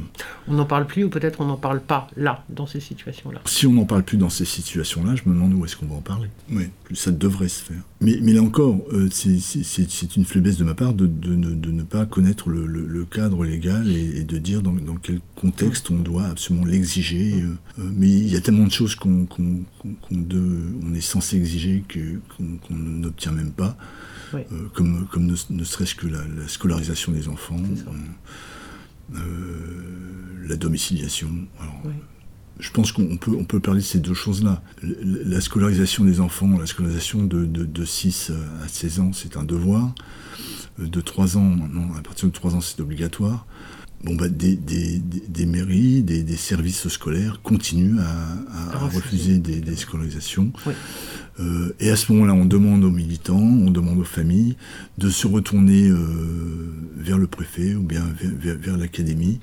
[0.47, 3.41] On n'en parle plus ou peut-être on n'en parle pas là, dans ces situations-là?
[3.45, 5.95] Si on n'en parle plus dans ces situations-là, je me demande où est-ce qu'on va
[5.95, 6.29] en parler.
[6.51, 6.63] Oui,
[6.93, 7.81] ça devrait se faire.
[8.01, 11.71] Mais, mais là encore, euh, c'est- une faiblesse de ma part de, de ne- de
[11.71, 15.19] ne pas connaître le, le- le cadre légal et, et de dire dans, dans quel
[15.35, 17.41] contexte on doit absolument l'exiger.
[17.41, 19.27] euh, mais il y a tellement de choses qu'on
[20.11, 21.83] on est censé exiger
[22.37, 23.77] qu'on n'obtient même pas.
[24.33, 24.41] Oui.
[24.51, 27.57] Euh, comme, comme ne, ne serait-ce que la, la scolarisation des enfants,
[29.15, 29.19] euh,
[30.47, 31.29] la domiciliation.
[31.59, 31.93] Alors, Oui.
[32.59, 34.61] je pense qu'on peut, on peut parler de ces deux choses-là.
[34.81, 38.31] La scolarisation des enfants, la scolarisation de, de, de 6
[38.63, 39.93] à 16 ans, c'est un devoir.
[40.79, 43.45] Euh, De 3 ans, maintenant, à partir de 3 ans, c'est obligatoire.
[44.05, 48.83] Bon, bah, des, des, des- des mairies, des, des services scolaires continuent à, à- À
[48.83, 49.39] à refuser.
[49.39, 50.51] des, scolarisations.
[50.67, 50.73] Oui.
[51.39, 54.55] Euh, et à ce moment-là, on demande aux militants, on demande aux familles
[54.99, 55.97] de se retourner euh,
[56.97, 59.39] vers le préfet ou bien vers, vers- vers l'académie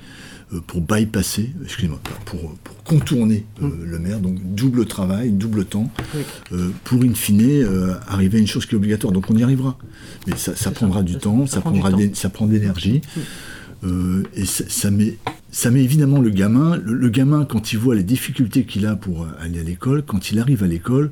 [0.55, 4.21] euh, pour bypasser, excusez-moi, pour, pour contourner euh, le maire.
[4.21, 6.59] Donc double travail, double temps, Oui.
[6.85, 7.67] pour in fine
[8.09, 9.13] arriver à une chose qui est obligatoire.
[9.13, 9.77] Donc on y arrivera.
[10.29, 11.97] Mais ça, prendra ça, du ça- temps, ça prend du prendra temps.
[11.99, 13.03] d'é- ça prend de l'énergie.
[13.85, 15.17] Euh, et ça, ça met,
[15.51, 18.95] ça met évidemment le gamin, le, le gamin quand il voit les difficultés qu'il a
[18.97, 21.11] pour aller à l'école, quand il arrive à l'école,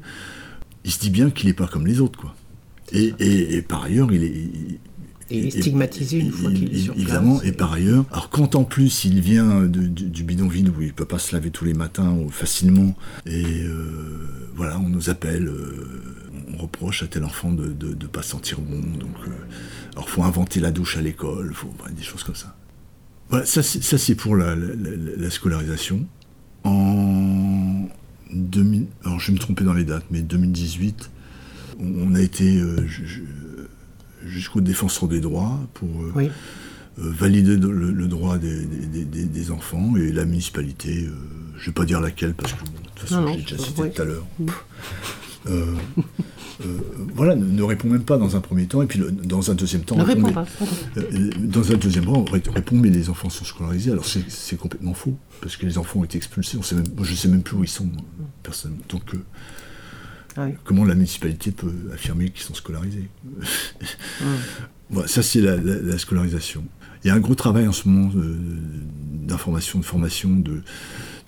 [0.85, 2.35] il se dit bien qu'il n'est pas comme les autres, quoi.
[2.93, 4.79] Et, et- et par ailleurs, il est, il-
[5.33, 7.05] Et il est stigmatisé une fois qu'il est sur place.
[7.05, 10.83] Évidemment, et par ailleurs, alors quand en plus il vient de- du, du bidonville où
[10.83, 15.47] il peut pas se laver tous les matins facilement, et euh, voilà, on nous appelle,
[15.47, 15.87] euh,
[16.53, 19.15] on reproche à tel enfant de ne pas se sentir bon, donc
[19.93, 22.57] alors faut inventer la douche à l'école, faut des choses comme ça.
[23.31, 26.05] Voilà, ça c'est pour la, la- la- la scolarisation.
[26.65, 27.89] En
[28.33, 31.11] 2000, alors je vais me tromper dans les dates, mais 2018,
[31.81, 33.25] on, a été euh, ju- ju-
[34.27, 36.27] jusqu'au défenseur des droits pour euh, Oui.
[36.27, 41.09] euh, valider de- le, le droit des, des- des- des enfants et la municipalité,
[41.57, 43.91] je ne vais pas dire laquelle parce que bon, de toute façon j'ai déjà cité
[43.91, 44.27] tout à l'heure.
[47.21, 49.11] Euh, euh, voilà, ne, ne répond même pas dans un premier temps et puis le-
[49.11, 49.97] dans un deuxième temps.
[49.97, 50.47] Ne répond, mais- pas.
[50.97, 53.91] euh, dans un deuxième temps, on ré- répond mais les enfants sont scolarisés.
[53.93, 56.57] Alors c'est complètement faux parce que les enfants ont été expulsés.
[56.59, 57.89] On sait même, moi, je ne sais même plus où ils sont.
[58.89, 59.19] Donc euh,
[60.37, 60.55] Ah oui.
[60.65, 63.09] comment la municipalité peut affirmer qu'ils sont scolarisés
[64.91, 66.65] Voilà, ça c'est la, la- la scolarisation.
[67.05, 68.37] Il y a un gros travail en ce moment euh,
[69.27, 70.63] d'information, de formation, de,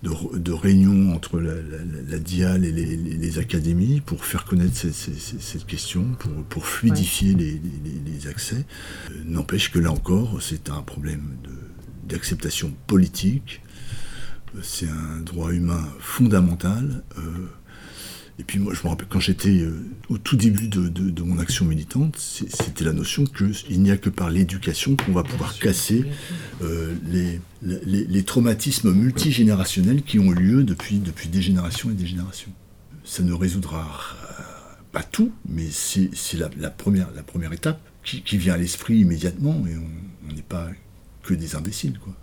[0.03, 4.25] de, re- de réunion entre la, la- la DIAL et les, les- les académies pour
[4.25, 8.65] faire connaître cette question, pour, pour fluidifier les, les- les- les accès.
[9.11, 11.37] Euh, N'empêche que là encore, c'est un problème
[12.09, 13.61] d'acceptation politique.
[14.63, 17.03] C'est un droit humain fondamental.
[17.19, 17.47] euh,
[18.39, 21.39] et puis moi, je me rappelle, quand j'étais euh, au tout début de, de- mon
[21.39, 26.05] action militante, c'était la notion qu'il n'y a que par l'éducation qu'on va pouvoir casser
[26.63, 32.07] euh, les, les- traumatismes multigénérationnels qui ont eu lieu depuis, depuis des générations et des
[32.07, 32.51] générations.
[33.05, 33.87] Ça ne résoudra
[34.93, 38.97] pas tout, mais c'est la, la première, la première étape qui, qui vient à l'esprit
[38.99, 40.69] immédiatement, et on n'est pas
[41.23, 41.99] que des imbéciles.
[42.03, 42.15] Quoi.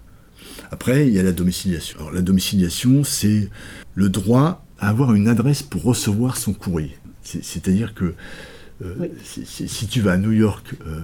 [0.72, 1.98] Après, il y a la domiciliation.
[2.00, 3.50] Alors, la domiciliation, c'est
[3.96, 6.98] le droit à avoir une adresse pour recevoir son courrier.
[7.24, 8.14] C'est- C'est-à-dire que
[8.82, 9.10] euh, Oui.
[9.68, 11.02] si, tu vas à New York, euh,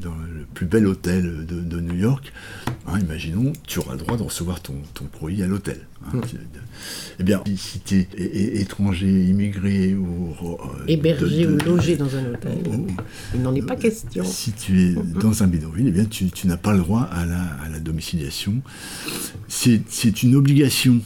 [0.00, 2.32] dans le plus bel hôtel de, de New York,
[2.86, 5.80] hein, imaginons, tu auras le droit de recevoir ton, ton courrier à l'hôtel.
[6.06, 6.20] hein.
[7.18, 10.34] Eh bien, si- tu es étranger, immigré ou...
[10.40, 12.58] euh, Hébergé de- ou logé dans un hôtel.
[12.68, 12.86] ou-
[13.34, 14.22] Il n'en est pas question.
[14.24, 17.26] si tu es dans un bidonville, eh bien, tu, tu n'as pas le droit à
[17.26, 18.62] la, à la domiciliation.
[19.48, 21.00] C'est une obligation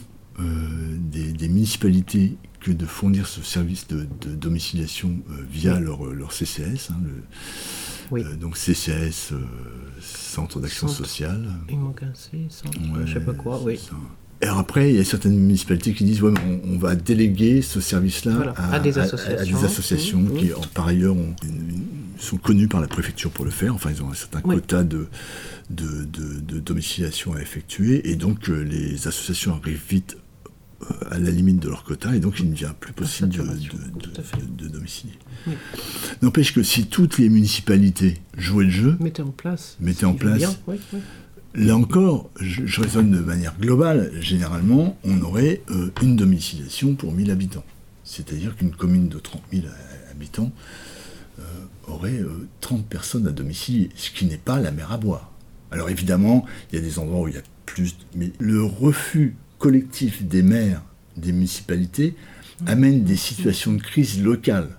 [0.99, 6.31] des, des municipalités que de fournir ce service de, de domiciliation euh, via leur, leur
[6.31, 6.91] CCS.
[6.91, 7.23] hein, le-
[8.11, 8.23] Oui.
[8.25, 9.39] euh, donc CCS, euh,
[10.01, 10.99] Centre d'Action Centre.
[11.05, 11.47] Sociale.
[11.69, 13.77] Il manque un C, ça, Ouais, je sais pas quoi, oui.
[13.77, 13.95] ça.
[14.43, 16.33] Et après, il y a certaines municipalités qui disent ouais,
[16.65, 19.57] on, on va déléguer ce service-là Voilà, à des associations.
[19.59, 21.35] des associations Mmh, qui, en- par ailleurs, ont
[22.17, 23.73] sont connues par la préfecture pour le faire.
[23.73, 24.55] Enfin, ils ont un certain Oui.
[24.55, 25.07] quota de,
[25.71, 28.09] de, de- de domiciliation à effectuer.
[28.11, 30.19] Et donc, euh, les associations arrivent vite euh,
[31.09, 32.15] à la limite de leur quota.
[32.15, 35.13] Et donc, il ne devient plus possible de, domicilier.
[35.47, 35.53] Oui.
[36.21, 39.77] N'empêche que si toutes les municipalités jouaient le jeu, Mettez en place.
[39.79, 40.39] Mettez en ce qui va place.
[40.39, 40.99] bien, oui, oui.
[41.53, 44.11] Là encore, je, je raisonne de manière globale.
[44.21, 47.65] Généralement, on aurait euh, une domiciliation pour 1000 habitants.
[48.05, 49.65] C'est-à-dire qu'une commune de 30 000
[50.11, 50.51] habitants
[51.39, 51.43] euh,
[51.87, 52.21] aurait
[52.61, 55.31] 30 personnes à domicile, ce qui n'est pas la mer à boire.
[55.71, 59.35] Alors évidemment, il y a des endroits où il y a plus, mais le refus
[59.61, 60.81] collectif des maires,
[61.15, 62.15] des municipalités,
[62.65, 64.69] amène des situations de crise locale.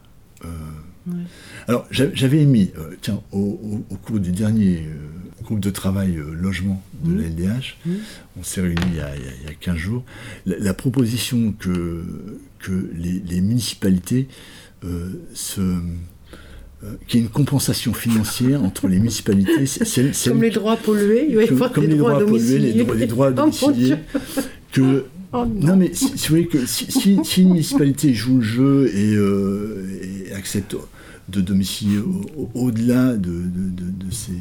[1.68, 4.88] Alors j'avais émis, tiens, au, cours du dernier
[5.42, 7.76] groupe de travail logement de la LDH,
[8.36, 10.04] on s'est réunis il y, a, 15 jours,
[10.46, 12.04] la, proposition que,
[12.58, 14.28] que les, municipalités
[14.84, 19.66] euh, se euh, qu'il y ait une compensation financière entre les municipalités.
[20.26, 23.32] comme les droits pollués, il va y avoir comme les, droits, pollués, les, droits, oh,
[23.32, 23.94] domiciliés.
[24.72, 25.76] Que, oh, non.
[25.76, 30.76] mais si, vous voyez que si, une municipalité joue le jeu et, euh, accepte
[31.28, 32.00] de domicilier
[32.54, 34.32] au-delà de, de, ces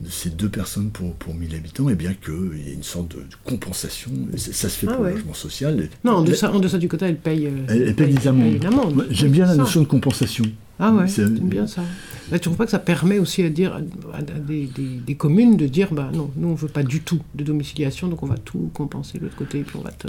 [0.00, 2.82] de ces deux personnes pour, pour 1000 habitants, et eh bien qu'il y ait une
[2.82, 4.10] sorte de, compensation.
[4.36, 5.88] Ça, se fait ah pour le logement social.
[6.04, 8.64] Non, en deçà, en deçà du quota, elle paye, euh, elle, paye, des amendes.
[9.10, 10.44] J'aime bien la notion de compensation.
[10.78, 11.82] Ah ouais, j'aime bien ça.
[12.28, 13.80] tu ne trouves pas que ça permet aussi à, dire,
[14.12, 14.68] à des,
[15.06, 18.08] des, communes de dire bah non, nous on ne veut pas du tout de domiciliation,
[18.08, 20.08] donc on va tout compenser de l'autre côté, et puis on va te...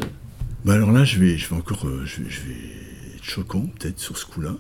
[0.64, 3.68] Bah alors là, je vais, je vais encore euh, je vais, je vais être choquant
[3.80, 4.56] peut-être sur ce coup-là.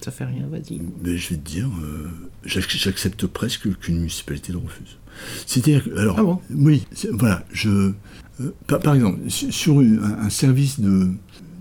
[0.00, 0.80] Ça fait rien, vas-y.
[1.02, 2.08] Mais je vais te dire, euh,
[2.44, 4.98] j'accepte presque qu'une municipalité le refuse.
[5.46, 7.92] C'est-à-dire, alors, ah oui, voilà, je,
[8.40, 10.78] euh, par, exemple, sur un, service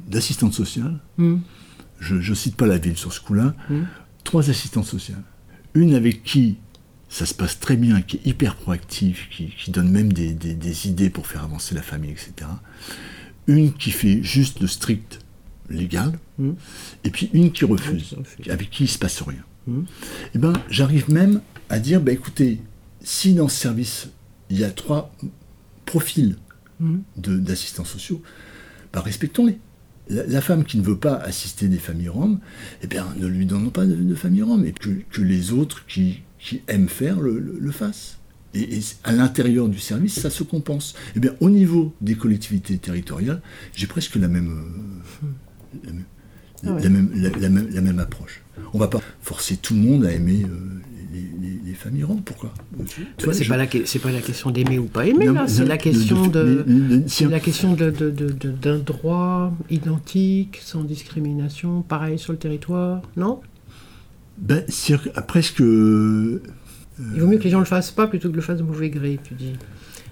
[0.08, 1.38] d'assistante sociale, hmm.
[2.06, 3.84] Je ne cite pas la ville sur ce coup-là, hmm.
[4.24, 5.24] trois assistantes sociales.
[5.74, 6.58] Une avec qui
[7.10, 11.10] ça se passe très bien, qui est hyper proactive, qui, donne même des, des, idées
[11.10, 12.50] pour faire avancer la famille, etc.
[13.48, 15.20] Une qui fait juste le strict
[15.70, 16.54] légale, hmm.
[17.04, 18.16] et puis une qui refuse,
[18.50, 19.44] avec qui il ne se passe rien.
[19.68, 19.72] Et
[20.36, 22.62] eh ben, j'arrive même à dire, bah, écoutez,
[23.02, 24.10] si dans ce service,
[24.50, 25.12] il y a trois
[25.86, 26.38] profils
[27.18, 28.22] d'assistants sociaux,
[28.94, 29.58] bah, respectons-les.
[30.10, 32.40] La, femme qui ne veut pas assister des familles roms,
[32.84, 36.22] eh bien, ne lui donnons pas de, famille rom, et que, les autres qui,
[36.68, 38.20] aiment faire le fassent
[38.56, 40.96] et, à l'intérieur du service, ça se compense.
[41.16, 43.42] Eh bien, au niveau des collectivités territoriales,
[43.74, 44.64] j'ai presque la même,
[46.64, 48.44] la, même, la, même, approche.
[48.74, 50.82] On ne va pas forcer tout le monde à aimer euh,
[51.66, 52.24] les, familles rondes.
[52.24, 52.54] Pourquoi
[53.20, 56.66] C'est pas, la, pas la question d'aimer ou pas aimer, c'est la question de,
[57.30, 63.42] la question d'un droit identique, sans discrimination, pareil sur le territoire, non?
[64.38, 64.64] Ben,
[65.28, 65.62] presque.
[65.62, 66.42] Euh,
[67.14, 68.90] Il vaut mieux que les gens le fassent pas plutôt que le fassent de mauvais
[68.90, 69.54] gré, tu dis.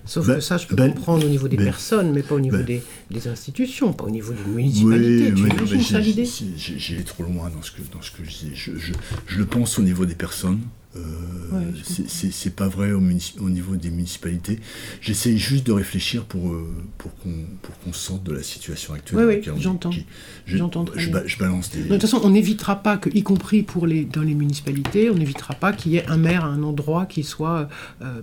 [0.06, 2.36] Sauf ben, que ça, je peux ben, comprendre au niveau des ben, personnes, mais pas
[2.36, 2.82] au niveau des,
[3.28, 5.34] institutions, pas au niveau des municipalités.
[5.34, 6.28] Oui, tu oui, ça l'idée?
[6.58, 8.52] J'ai trop loin dans ce que, dans ce que je dis.
[8.54, 10.60] je, le pense au niveau des personnes.
[10.96, 14.60] Euh, c'est pas vrai au, niveau des municipalités.
[15.02, 16.68] J'essaie juste de réfléchir pour, euh,
[16.98, 19.26] pour qu'on sorte de la situation actuelle.
[19.26, 19.92] Oui, oui, j'entends.
[19.92, 20.02] Je,
[20.46, 21.84] je, balance des.
[21.84, 25.16] de toute façon, on n'évitera pas que, y compris pour les, dans les municipalités, on
[25.16, 27.68] n'évitera pas qu'il y ait un maire à un endroit qui soit
[28.02, 28.22] euh,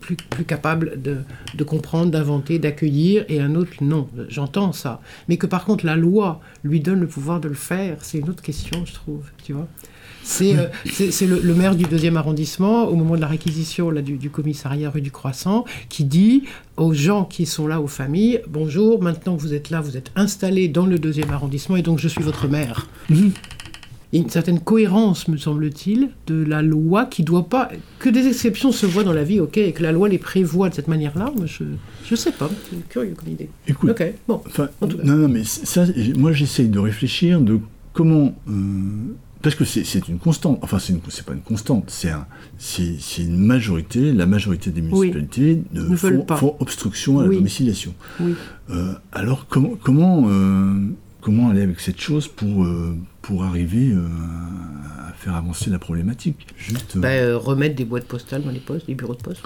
[0.00, 1.18] plus, plus capable de,
[1.54, 4.08] de comprendre, d'inventer, d'accueillir, et un autre non.
[4.28, 5.00] J'entends ça.
[5.28, 8.30] Mais que par contre, la loi lui donne le pouvoir de le faire, c'est une
[8.30, 9.24] autre question, je trouve.
[9.44, 9.68] Tu vois
[10.22, 10.66] c'est euh,
[11.42, 15.10] le, maire du deuxième arrondissement, au moment de la réquisition là, du, commissariat rue du
[15.10, 16.44] Croissant, qui dit
[16.76, 20.10] aux gens qui sont là, aux familles, bonjour, maintenant que vous êtes là, vous êtes
[20.16, 22.88] installés dans le deuxième arrondissement et donc je suis votre maire.
[24.12, 27.70] Y a une certaine cohérence, me semble-t-il, de la loi qui doit pas.
[27.98, 30.68] Que des exceptions se voient dans la vie, ok, et que la loi les prévoit
[30.68, 31.64] de cette manière-là, je
[32.10, 32.50] ne sais pas.
[32.68, 33.48] C'est curieux comme idée.
[33.66, 34.42] Écoute, ok, bon.
[35.02, 35.86] non, non, mais ça,
[36.18, 37.58] moi j'essaye de réfléchir de
[37.94, 38.34] comment.
[38.48, 38.52] Euh,
[39.42, 44.70] parce que c'est une constante, enfin c'est pas une constante, c'est une majorité, la majorité
[44.70, 47.94] des municipalités ne font, obstruction à la domiciliation.
[48.70, 50.74] Euh, alors comment, comment, euh,
[51.20, 53.92] comment aller avec cette chose pour, euh, pour arriver
[55.08, 56.46] à faire avancer la problématique?
[56.56, 59.42] Juste, bah, Remettre des boîtes postales dans les postes, les bureaux de poste.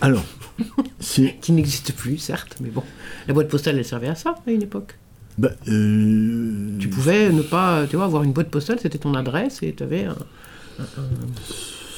[0.00, 0.24] Alors,
[1.00, 1.36] c'est...
[1.40, 2.82] qui n'existe plus, certes, mais bon.
[3.26, 4.96] La boîte postale, elle servait à ça, à une époque.
[5.36, 9.62] Bah, euh, tu pouvais ne pas, tu vois, avoir une boîte postale, c'était ton adresse
[9.62, 10.16] et tu avais un,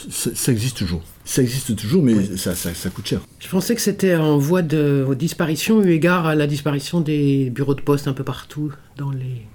[0.09, 1.03] Ça, existe toujours.
[1.25, 3.21] Ça existe toujours, mais ça, ça, coûte cher.
[3.41, 7.75] Je pensais que c'était en voie de disparition, eu égard à la disparition des bureaux
[7.75, 9.47] de poste un peu partout dans les,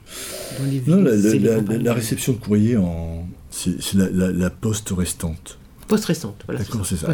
[0.60, 0.96] dans les villes.
[0.96, 3.26] Non, la, réception de courrier, en...
[3.50, 5.58] c'est la, poste restante.
[5.88, 6.62] Poste restante, voilà.
[6.62, 7.12] D'accord, c'est ça.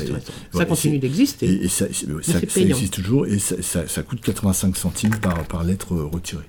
[0.53, 1.63] ça continue d'exister.
[1.63, 1.85] Et, ça,
[2.21, 6.43] ça, existe toujours et ça, coûte 85 centimes par, par lettre retirée.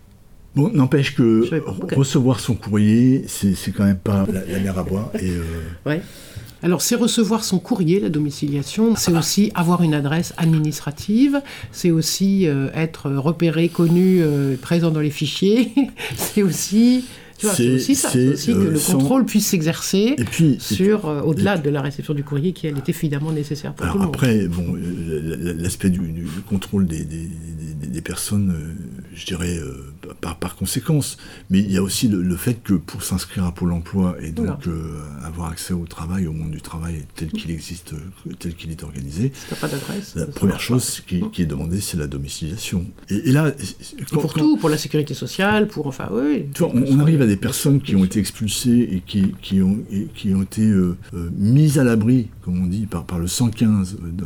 [0.58, 1.48] Bon, n'empêche que
[1.94, 5.08] recevoir son courrier, c'est quand même pas la, mer à boire.
[5.14, 5.44] Et, euh,
[5.86, 6.02] ouais.
[6.64, 8.96] Alors, c'est recevoir son courrier, la domiciliation.
[8.96, 11.40] C'est aussi avoir une adresse administrative.
[11.70, 15.70] C'est aussi euh, être repéré, connu, euh, présent dans les fichiers.
[16.16, 17.04] c'est aussi
[17.38, 20.16] c'est ça, c'est aussi que euh, le contrôle puisse s'exercer
[20.58, 23.92] sur, euh, au-delà de la réception du courrier qui, elle, est évidemment nécessaire pour tout
[23.94, 24.14] le monde.
[24.14, 28.54] Après, bon, l'aspect du, contrôle des, des, personnes,
[29.18, 29.58] je dirais,
[30.20, 31.16] par, par, conséquence,
[31.50, 34.68] mais il y a aussi le, fait que pour s'inscrire à Pôle emploi et donc
[35.24, 37.94] avoir accès au travail, au monde du travail tel qu'il existe,
[38.38, 39.68] tel qu'il est organisé, pas
[40.14, 42.86] la première chose qui, qui, est demandée, c'est la domiciliation.
[43.08, 43.52] Et, là,
[44.12, 46.46] pour tout, pour la sécurité sociale, pour enfin, oui.
[46.60, 49.78] on, on arrive à des personnes qui ont été expulsées et qui, qui, ont,
[50.14, 53.98] qui ont été euh, euh, mises à l'abri, comme on dit, par, par le 115
[54.02, 54.24] euh,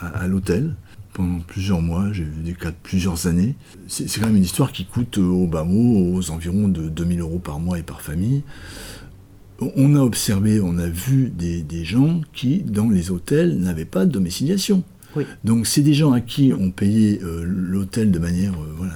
[0.00, 0.74] à, l'hôtel
[1.16, 3.54] pendant plusieurs mois, j'ai vu des cas de plusieurs années.
[3.88, 7.38] C'est quand même une histoire qui coûte au bas mot aux environs de 2000 euros
[7.38, 8.42] par mois et par famille.
[9.60, 14.04] On a observé, on a vu des, des gens qui, dans les hôtels, n'avaient pas
[14.04, 14.84] de domiciliation.
[15.44, 18.92] Donc c'est des gens à qui on payait l'hôtel de manière voilà,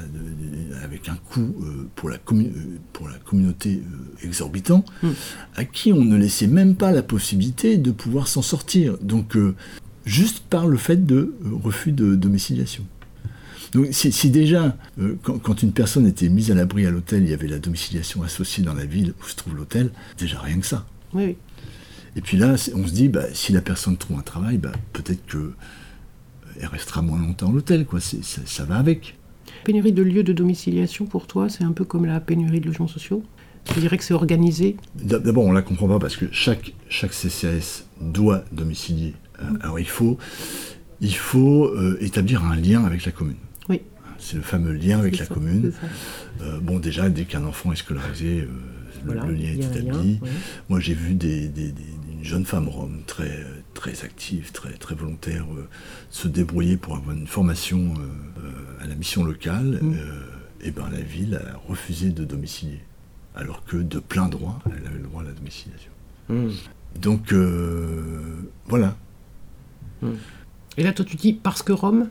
[0.85, 2.49] avec un coût euh, pour, la euh,
[2.93, 5.11] pour la communauté euh, exorbitant, hmm.
[5.57, 8.99] à qui on ne laissait même pas la possibilité de pouvoir s'en sortir.
[8.99, 9.37] Donc,
[10.11, 11.33] juste par le fait de
[11.63, 12.85] refus de domiciliation.
[13.73, 14.77] Donc, si, déjà,
[15.23, 18.65] quand, une personne était mise à l'abri à l'hôtel, il y avait la domiciliation associée
[18.65, 20.85] dans la ville où se trouve l'hôtel, déjà rien que ça.
[21.15, 21.37] Oui.
[22.17, 25.25] Et puis là, on se dit, bah, si la personne trouve un travail, bah, peut-être
[25.27, 25.53] que
[26.61, 28.01] elle restera moins longtemps à l'hôtel, quoi.
[28.01, 29.17] Ça, ça va avec.
[29.63, 32.89] Pénurie de lieux de domiciliation pour toi, c'est un peu comme la pénurie de logements
[32.89, 33.23] sociaux?
[33.73, 34.77] Je dirais que c'est organisé?
[34.97, 39.15] D'abord, on ne la comprend pas parce que chaque, chaque CCAS doit domicilier.
[39.43, 40.19] Euh, alors il faut,
[41.01, 43.37] il faut euh, établir un lien avec la commune.
[43.69, 43.83] Oui.
[44.19, 45.73] C'est le fameux lien avec la commune.
[46.43, 48.47] Euh, bon, déjà, dès qu'un enfant est scolarisé,
[49.07, 50.21] le, lien est établi.
[50.69, 51.73] Moi, j'ai vu des, des,
[52.13, 55.47] une jeune femme rome très, très active, très, très volontaire,
[56.11, 57.95] se débrouiller pour avoir une formation
[58.81, 59.95] à la mission locale, et mm.
[59.95, 60.21] euh,
[60.63, 62.81] eh ben, la ville a refusé de domicilier.
[63.35, 65.93] Alors que de plein droit, elle avait le droit à la domiciliation.
[66.29, 66.49] Mm.
[67.01, 67.33] Donc,
[68.67, 68.97] voilà.
[70.03, 70.13] Mm.
[70.77, 72.09] Et là, toi, tu dis parce que Rome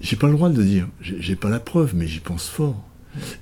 [0.00, 0.88] J'ai pas le droit de le dire.
[1.00, 2.82] J'ai pas la preuve, mais j'y pense fort.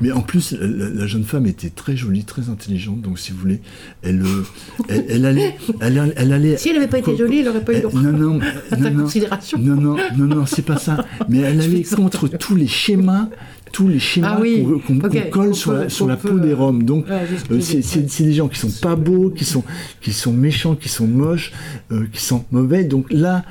[0.00, 3.60] Mais en plus, la, jeune femme était très jolie, très intelligente, donc si vous voulez,
[4.02, 4.44] elle, euh,
[5.08, 6.56] elle, allait, elle, allait.
[6.56, 8.38] Si elle n'avait pas été jolie, elle n'aurait pas eu droit non, non,
[8.78, 9.58] non, non, considération.
[9.58, 11.04] Non, non, non, non, c'est pas ça.
[11.28, 13.28] Mais elle allait contre tous les schémas
[13.74, 15.00] tous les schémas ah qu'on
[15.30, 16.84] colle sur, la, sur la peau des Roms.
[16.84, 19.64] Donc, euh, c'est des gens qui sont pas beaux, qui sont,
[20.00, 21.50] qui sont méchants, qui sont moches,
[21.90, 22.84] euh, qui sont mauvais.
[22.84, 23.44] Donc là,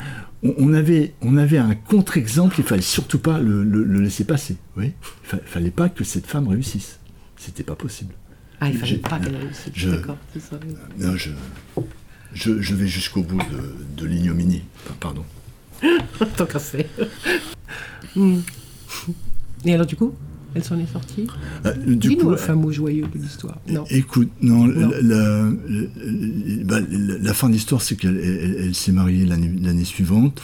[0.43, 3.63] on, avait, on avait un contre-exemple, il fallait surtout pas le,
[4.01, 4.57] laisser passer.
[4.77, 4.91] Oui
[5.33, 6.99] il fallait pas que cette femme réussisse.
[7.37, 8.13] C'était pas possible.
[8.59, 9.85] Ah, il fallait pas qu'elle réussisse.
[9.85, 10.59] D'accord, c'est ça.
[10.97, 11.31] Non, je,
[12.33, 13.41] je, vais jusqu'au bout
[13.97, 14.63] de, l'ignominie.
[14.99, 15.25] pardon.
[16.37, 16.85] Tant qu'à faire.
[18.15, 18.39] Hmm.
[19.65, 20.13] Et alors, du coup?
[20.55, 21.27] Elle s'en est sortie
[21.65, 22.37] euh, Dis-nous un
[22.71, 23.57] joyeux de l'histoire.
[23.89, 24.67] Écoute, non,
[26.65, 26.79] bah,
[27.21, 30.41] La, fin de l'histoire, c'est qu'elle s'est mariée l'année suivante.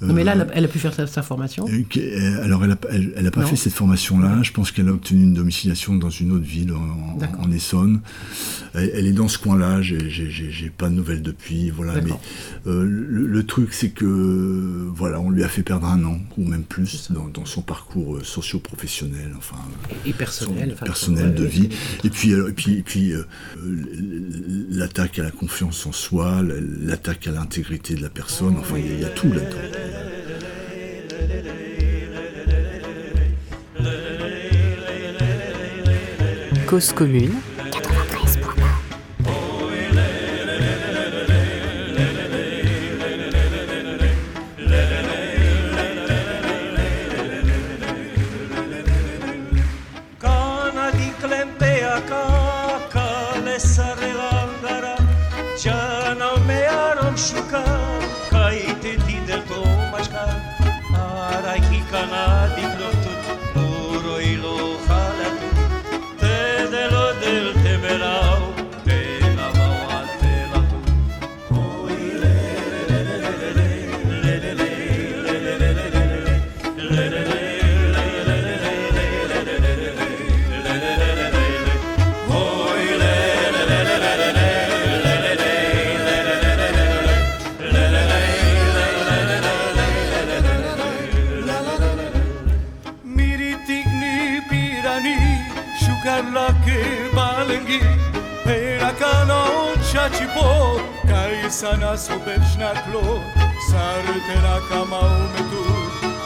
[0.00, 1.66] Non, mais là, elle a, pu faire sa, formation.
[1.68, 2.78] Euh, alors, elle n'a
[3.16, 4.42] elle a pas fait cette formation-là.
[4.42, 8.00] Je pense qu'elle a obtenu une domiciliation dans une autre ville, en, Essonne.
[8.74, 9.82] Elle, est dans ce coin-là.
[9.82, 11.70] J'ai pas de nouvelles depuis.
[11.70, 11.94] Voilà.
[12.00, 12.12] Mais
[12.68, 16.62] euh, le, truc, c'est que voilà, on lui a fait perdre un an ou même
[16.62, 19.56] plus dans, son parcours euh, socio-professionnel, enfin
[20.04, 21.70] et personnel, personnel de vie.
[22.04, 23.12] Et puis, et puis, et puis
[24.70, 26.42] l'attaque à la confiance en soi,
[26.80, 28.56] l'attaque à l'intégrité de la personne.
[28.58, 29.87] Enfin, il y, a tout là-dedans.
[36.66, 37.40] Cause commune
[101.50, 103.20] sa nas ubeć na tlo
[103.70, 105.62] Sarute na kamau me tu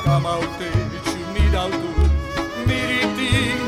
[0.04, 0.70] Kamau te
[1.04, 1.90] ću mi dal tu.
[2.66, 3.61] Miriti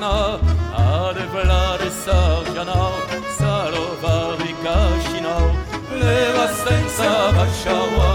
[0.00, 0.40] Sarjana,
[0.72, 2.90] ade vlade Sarjana,
[3.36, 5.36] salovar di Cascina,
[5.92, 8.09] leva senza basciaua.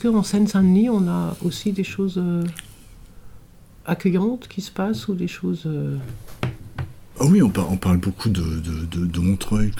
[0.00, 2.44] Qu'en Seine-Saint-Denis, on a aussi des choses euh,
[3.86, 5.62] accueillantes qui se passent ou des choses.
[5.66, 5.96] euh,
[7.20, 9.70] Ah oui, on, par- on parle beaucoup de, Montreuil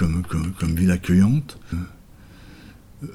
[0.58, 1.58] comme ville accueillante.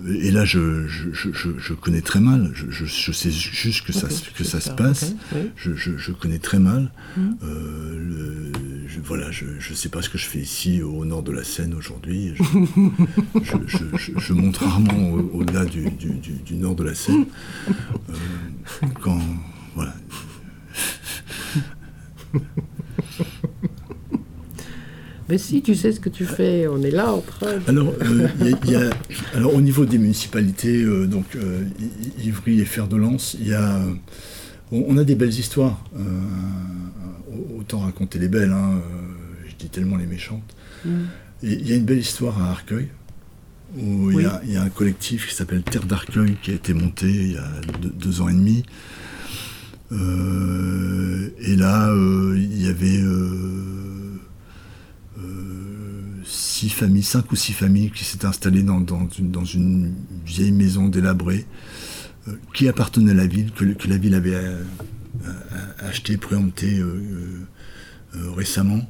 [0.08, 2.52] Et là, je, je, je- je- connais très mal.
[2.56, 5.14] Je, sais juste que ça, que ça se passe.
[5.34, 5.52] oui.
[5.56, 6.92] Je, je- je connais très mal.
[7.18, 7.38] Mhm.
[7.44, 8.52] Euh, le-
[8.88, 11.44] je, voilà, je ne sais pas ce que je fais ici au nord de la
[11.44, 12.34] Seine aujourd'hui.
[14.18, 17.26] Je, monte rarement au- au-delà du, du- du- du nord de la Seine.
[17.70, 18.14] Euh,
[19.02, 19.20] quand
[19.76, 19.94] voilà,
[25.28, 27.58] Mais si, tu sais ce que tu fais, on est là en train.
[27.58, 28.90] de- Alors, euh, y a- il y a-
[29.34, 31.64] alors au niveau des municipalités, euh, donc euh,
[32.24, 33.80] Ivry et Fer de Lance, il y a,
[34.72, 35.84] on, on a des belles histoires.
[37.58, 38.80] autant raconter les belles, hein,
[39.50, 40.56] je dis tellement les méchantes.
[40.86, 40.90] Mm.
[41.42, 42.88] Il y a une belle histoire à Arcueil,
[43.78, 47.08] où il, y y a un collectif qui s'appelle Terre d'Arcueil qui a été monté
[47.08, 47.48] il y a
[47.82, 48.64] deux, deux ans et demi.
[49.92, 51.92] Et là,
[52.36, 53.02] il y avait
[56.66, 59.94] six familles, cinq ou six familles qui s'étaient installées dans, dans une, dans une
[60.26, 61.46] vieille maison délabrée
[62.28, 64.64] euh, qui appartenait à la ville, que, la ville avait euh,
[65.80, 67.46] acheté, préempté euh,
[68.36, 68.82] récemment.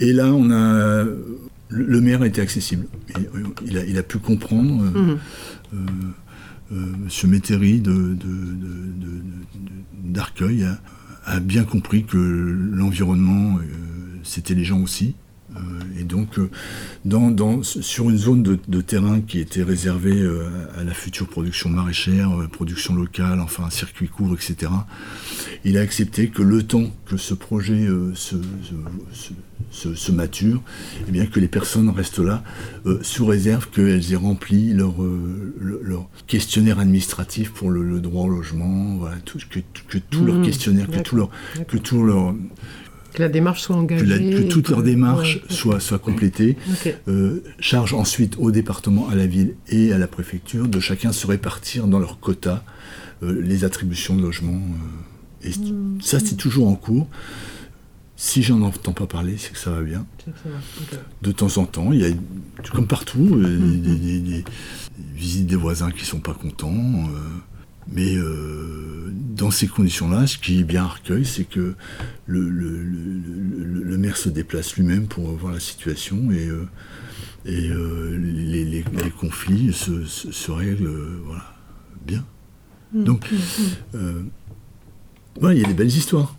[0.00, 1.04] Et là, on a
[1.70, 2.86] le, maire était accessible.
[3.16, 3.26] Il,
[3.70, 4.84] il a, il a pu comprendre.
[5.74, 5.76] euh,
[6.70, 9.22] Monsieur Métairie de, de- de-
[10.04, 10.78] d'Arcueil a,
[11.24, 13.62] a bien compris que l'environnement, euh,
[14.24, 15.14] c'était les gens aussi.
[15.56, 15.60] Euh,
[15.98, 16.50] et donc, euh,
[17.06, 20.46] dans, dans- sur une zone de, de terrain qui était réservée euh,
[20.78, 24.70] à la future production maraîchère, production locale, enfin un circuit court, etc.,
[25.64, 28.36] il a accepté que le temps que ce projet se,
[29.12, 29.32] se-
[29.70, 30.62] se- se mature,
[31.08, 32.42] eh bien que les personnes restent là,
[32.86, 38.00] euh, sous réserve qu'elles aient rempli leur, euh, le- leur questionnaire administratif pour le, le
[38.00, 40.44] droit au logement, voilà, tout, que, que tout leur Mhm.
[40.44, 41.30] questionnaire, que tout leur,
[41.66, 42.34] que tout leur,
[43.18, 44.06] Que la démarche soit que, engagée.
[44.06, 46.56] la- que toute leur démarche ouais, soit, soit complétée.
[47.08, 51.26] Euh, charge ensuite au département, à la ville et à la préfecture de chacun se
[51.26, 52.62] répartir dans leur quota
[53.24, 54.52] euh, les attributions de logement.
[55.44, 56.00] euh, et Hmm.
[56.00, 57.08] ça, c'est toujours en cours.
[58.14, 60.06] Si j'en entends pas parler, c'est que ça va bien.
[60.24, 60.96] Ça va.
[61.22, 62.10] De temps en temps, il y a,
[62.72, 63.80] comme partout, euh, Hmm.
[63.82, 64.44] des, des- des- des
[65.16, 66.72] visites des voisins qui sont pas contents.
[66.72, 67.18] euh,
[67.92, 71.74] mais euh, dans ces conditions-là, ce qui est bien à Arcueil, c'est que
[72.26, 76.66] le, le- le- le- le maire se déplace lui-même pour voir la situation et, euh,
[77.46, 80.90] et euh, les, les- les conflits se, se- se règlent
[81.24, 81.54] voilà,
[82.06, 82.24] bien.
[82.92, 83.28] Donc,
[83.94, 84.22] euh,
[85.40, 86.34] voilà, il y a des belles histoires.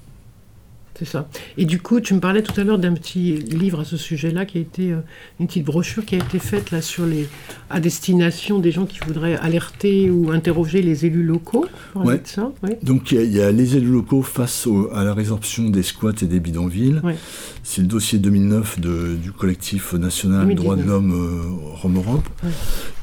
[0.99, 1.29] C'est ça.
[1.57, 4.45] Et du coup, tu me parlais tout à l'heure d'un petit livre à ce sujet-là,
[4.45, 4.97] qui a été euh,
[5.39, 7.27] une petite brochure qui a été faite là sur les
[7.69, 11.65] à destination des gens qui voudraient alerter ou interroger les élus locaux.
[11.95, 12.17] Ouais.
[12.19, 12.77] de ça, ouais.
[12.83, 15.69] Donc il y, a- il y a les élus locaux face au- à la résorption
[15.69, 16.99] des squats et des bidonvilles.
[17.03, 17.15] Ouais.
[17.63, 20.55] C'est le dossier 2009 de- du collectif national 2019.
[20.63, 22.27] droits de l'homme euh, Rome Europe.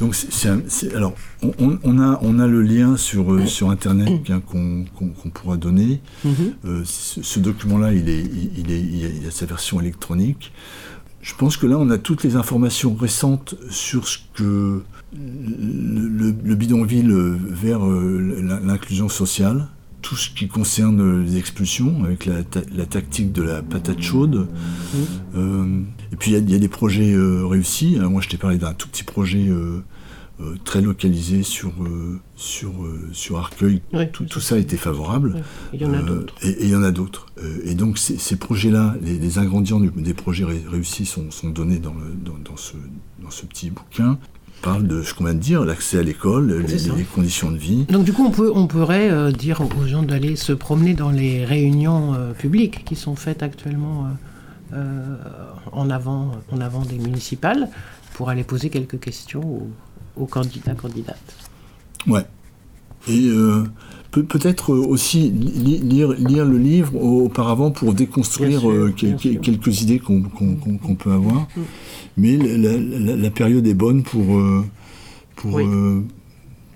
[0.01, 0.49] Donc c'est
[0.95, 1.15] alors
[1.61, 4.09] on, a on a le lien sur euh, sur internet
[4.47, 6.01] qu'on pourra donner.
[6.85, 10.53] Ce, ce document-là, il, est, il, il est, il, a, sa version électronique.
[11.23, 14.83] Je pense que là, on a toutes les informations récentes sur ce que
[15.15, 17.11] le, le- le bidonville
[17.51, 19.67] vers euh, l'inclusion sociale,
[20.03, 24.47] tout ce qui concerne les expulsions, avec la, ta- la tactique de la patate chaude.
[25.37, 25.81] Euh,
[26.13, 27.97] et puis, il y a- y, des projets euh, réussis.
[27.99, 29.81] Alors, moi, je t'ai parlé d'un tout petit projet euh,
[30.41, 33.81] euh, très localisé sur, euh, sur, euh, sur Arcueil.
[34.13, 34.59] Tout, tout ça.
[34.59, 35.33] été favorable.
[35.35, 35.43] Ouais.
[35.73, 36.35] Il y en a d'autres.
[36.43, 37.27] Et il y en a d'autres.
[37.65, 41.49] Et donc ces, ces projets-là, les, les ingrédients du- des projets ré- réussis sont, sont
[41.51, 42.75] donnés dans, le, dans, dans ce,
[43.23, 44.19] dans ce petit bouquin.
[44.63, 47.85] Parle de ce qu'on vient de dire, l'accès à l'école, les, conditions de vie.
[47.85, 51.11] Donc du coup, on, peut, on pourrait euh, dire aux gens d'aller se promener dans
[51.11, 54.07] les réunions euh, publiques qui sont faites actuellement
[54.73, 55.17] euh,
[55.73, 57.69] en, avant, en avant des municipales
[58.15, 59.69] pour aller poser quelques questions aux,
[60.17, 61.35] aux candidats, candidates.
[62.07, 62.25] Ouais.
[63.09, 63.65] Et euh,
[64.11, 69.83] peut- peut-être aussi li- lire, lire le livre au- auparavant pour déconstruire sûr, euh, quelques
[69.83, 71.43] idées qu'on peut avoir.
[71.57, 71.61] Mm.
[72.17, 74.65] Mais la, la- la période est bonne pour, euh,
[75.37, 75.65] pour, Oui.
[75.67, 76.01] euh,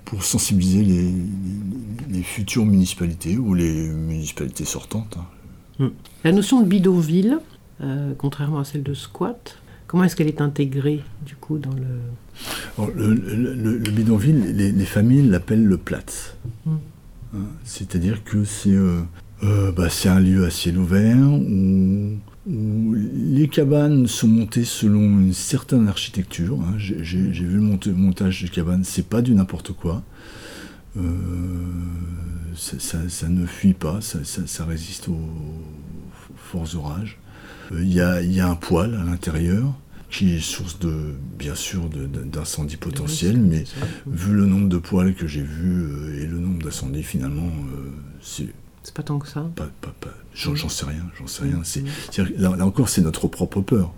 [0.05, 5.16] pour sensibiliser les, futures municipalités ou les municipalités sortantes.
[5.80, 5.91] hein.
[6.24, 7.38] La notion de bidonville,
[7.80, 9.57] euh, contrairement à celle de squat,
[9.91, 11.82] comment est-ce qu'elle est intégrée du coup dans le...
[12.78, 16.36] Alors, le, le- le- le bidonville, les, les familles l'appellent le Platz.
[16.64, 16.70] Mm.
[17.34, 19.01] Hein, C'est-à-dire que c'est euh,
[19.43, 22.12] euh, bah, c'est un lieu à ciel ouvert où,
[22.49, 26.61] où les cabanes sont montées selon une certaine architecture.
[26.61, 26.74] hein.
[26.78, 30.03] J'ai vu le montage de cabanes, c'est pas du n'importe quoi.
[30.97, 31.03] Euh,
[32.57, 35.20] ça, ça- ça ne fuit pas, ça, ça- ça résiste aux
[36.36, 37.18] forts orages.
[37.73, 39.75] Euh, Il y, a, il y a un poêle à l'intérieur
[40.11, 43.62] qui est source de, bien sûr, d'incendies potentiels, mais
[44.09, 47.91] vu le nombre de poêles que j'ai vus euh, et le nombre d'incendies, finalement, euh,
[48.21, 48.49] c'est
[48.83, 49.49] C'est pas tant que ça.
[49.55, 51.62] pas, pas, pas- j'en, sais rien, j'en sais rien.
[52.12, 53.93] Que là, là encore, c'est notre propre peur.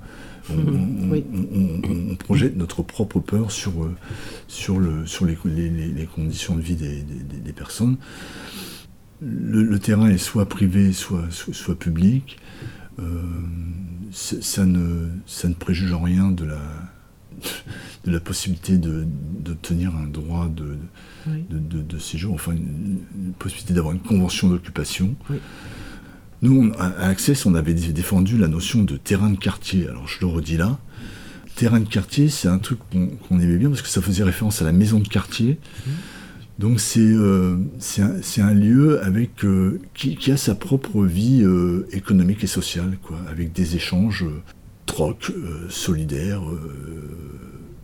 [0.51, 1.25] On, on- Oui.
[1.33, 1.59] on-
[1.89, 3.95] on- on projette notre propre peur sur, euh,
[4.49, 7.97] sur, le, sur les, les- les- les conditions de vie des, des- des- des personnes.
[9.23, 12.39] Le, le terrain est soit privé, soit, soit, soit public.
[12.99, 13.22] Euh,
[14.12, 16.61] ça, ne, ça ne préjuge en rien de la,
[18.05, 19.07] de la possibilité de,
[19.40, 20.76] d'obtenir un droit de,
[21.26, 21.45] Oui.
[21.49, 25.14] de, de- de séjour, enfin une, une possibilité d'avoir une convention d'occupation.
[25.30, 25.38] Oui.
[26.43, 29.88] Nous, on- à Access, on avait dé- défendu la notion de terrain de quartier.
[29.88, 30.78] Alors je le redis là.
[31.55, 34.61] Terrain de quartier, c'est un truc qu'on qu'on aimait bien parce que ça faisait référence
[34.62, 35.59] à la maison de quartier.
[36.62, 42.44] Donc c'est euh, c'est un, lieu avec, euh, qui, a sa propre vie euh, économique
[42.44, 44.24] et sociale, quoi, avec des échanges
[44.86, 45.32] troc,
[45.68, 47.10] solidaires, euh,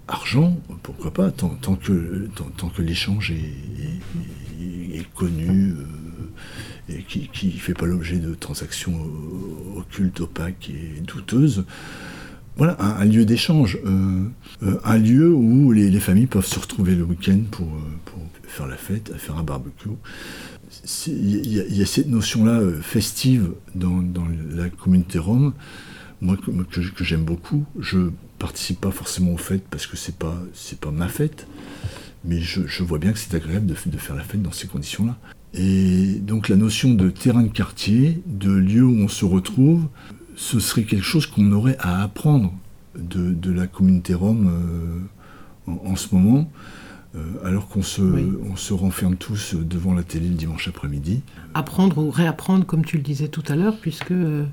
[0.07, 5.75] argent, pourquoi pas, tant, tant que, tant, que l'échange est, est- connu
[6.89, 8.97] et qui ne fait pas l'objet de transactions
[9.77, 11.65] occultes, opaques et douteuses.
[12.59, 14.25] Voilà, un, lieu d'échange, euh,
[14.65, 18.67] euh, un lieu où les, les familles peuvent se retrouver le week-end pour, euh, faire
[18.67, 19.91] la fête, faire un barbecue.
[21.07, 24.03] Il y, a- cette notion-là festive dans,
[24.51, 25.55] la communauté rome,
[26.21, 27.65] moi que, j'aime beaucoup.
[27.79, 30.43] Je participe pas forcément aux fêtes parce que c'est pas
[30.81, 31.47] pas ma fête,
[32.25, 35.17] mais je, vois bien que c'est agréable de faire la fête dans ces conditions-là.
[35.55, 39.87] Et donc la notion de terrain de quartier, de lieu où on se retrouve,
[40.41, 42.53] ce serait quelque chose qu'on aurait à apprendre
[42.97, 44.49] de, de la communauté rome
[45.67, 46.49] euh, en, en ce moment,
[47.17, 48.25] euh, alors qu'on se, Oui.
[48.49, 51.23] on se renferme tous devant la télé le dimanche après-midi.
[51.55, 54.45] Apprendre ou réapprendre, comme tu le disais tout à l'heure, puisque euh,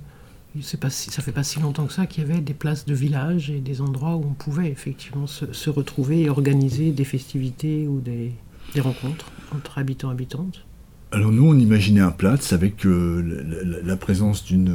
[0.81, 2.95] pas si- ça fait pas si longtemps que ça qu'il y avait des places de
[2.95, 7.87] village et des endroits où on pouvait effectivement se, se retrouver et organiser des festivités
[7.87, 8.31] ou des,
[8.73, 10.65] des rencontres entre habitants et habitantes.
[11.15, 14.69] Alors nous, on imaginait un Platz avec euh, la, présence d'une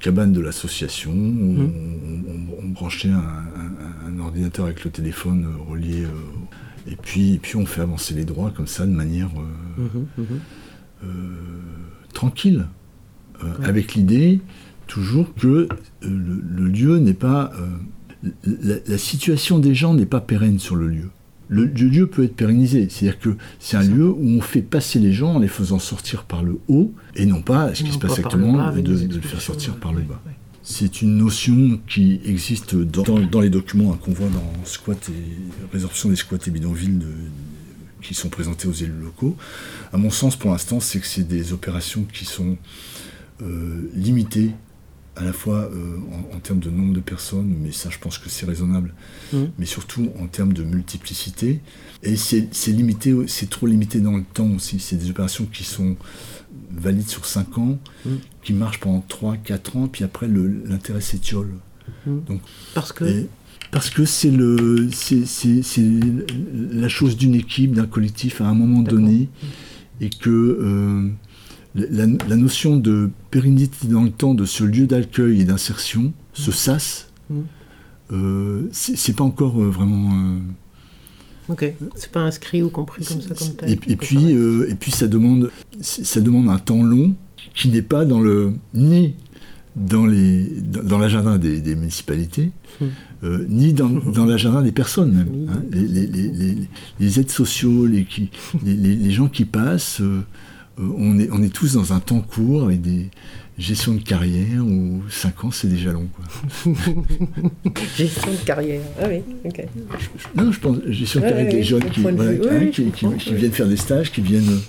[0.00, 1.12] cabane de l'association.
[1.12, 6.02] On, on- on branchait un, un- un ordinateur avec le téléphone euh, relié.
[6.04, 9.30] euh, et, puis, et puis on fait avancer les droits comme ça de manière
[9.82, 11.08] euh,
[12.12, 12.66] tranquille.
[12.66, 12.66] Euh,
[13.42, 13.66] Ouais.
[13.66, 14.40] Avec l'idée
[14.86, 15.68] toujours que
[16.02, 17.52] le, le lieu n'est pas...
[18.46, 21.10] la, la situation des gens n'est pas pérenne sur le lieu.
[21.54, 22.88] Le, le lieu peut être pérennisé.
[22.90, 26.24] C'est-à-dire que c'est un lieu où on fait passer les gens en les faisant sortir
[26.24, 29.20] par le haut et non pas, ce qui Non se pas passe avec de, le
[29.20, 30.20] faire sortir par le bas.
[30.26, 30.32] ouais.
[30.66, 35.10] C'est une notion qui existe dans, dans- dans les documents hein, qu'on voit dans squat
[35.10, 37.06] et résorption des squats et bidonvilles de-
[38.00, 39.36] qui sont présentés aux élus locaux.
[39.92, 42.56] À mon sens, pour l'instant, c'est que c'est des opérations qui sont
[43.42, 44.52] euh, limitées
[45.16, 45.96] à la fois euh,
[46.32, 48.92] en, en termes de nombre de personnes, mais ça je pense que c'est raisonnable,
[49.32, 49.50] Mhm.
[49.58, 51.60] mais surtout en termes de multiplicité.
[52.02, 54.78] Et c'est limité, c'est trop limité dans le temps aussi.
[54.80, 55.96] C'est des opérations qui sont
[56.76, 58.18] valides sur 5 ans, Mhm.
[58.42, 61.50] qui marchent pendant 3-4 ans, puis après l'intérêt s'étiole.
[62.74, 63.04] Parce que.
[63.04, 63.28] Et
[63.70, 65.24] Parce que c'est le, c'est,
[66.72, 69.28] la chose d'une équipe, d'un collectif à un moment donné,
[70.00, 71.08] et que euh,
[71.74, 76.50] la, la notion de pérennité dans le temps de ce lieu d'accueil et d'insertion, ce
[76.52, 77.34] SAS, Mm.
[78.12, 80.12] euh, c'est, pas encore euh, vraiment.
[80.14, 80.38] euh,
[81.48, 83.70] Ok, c'est pas inscrit ou compris comme ça, comme tel.
[83.70, 85.50] et, et puis, euh, et puis ça demande,
[85.80, 87.14] ça demande un temps long
[87.54, 89.14] qui n'est pas dans le ni
[89.76, 92.50] dans les dans, l'agenda des, des municipalités,
[93.24, 95.48] euh, ni dans, dans l'agenda des personnes même.
[95.50, 95.62] Hein.
[95.70, 96.68] Les, les- les- les-
[97.00, 98.30] les aides sociaux, les, qui,
[98.64, 100.20] les, gens qui passent, euh,
[100.78, 103.10] on, est, on est tous dans un temps court avec des
[103.58, 106.08] gestions de carrière où 5 ans c'est déjà long.
[106.14, 106.74] Quoi.
[107.96, 108.82] Gestion de carrière.
[109.00, 109.64] Ah oui, ok.
[110.34, 113.06] Non, je pense gestion de carrière des ouais, jeunes qui, de.
[113.06, 114.60] Oui, viennent faire des stages, qui viennent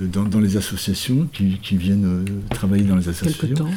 [0.00, 3.54] euh, dans, dans les associations, qui, qui viennent euh, travailler dans les associations.
[3.54, 3.70] temps.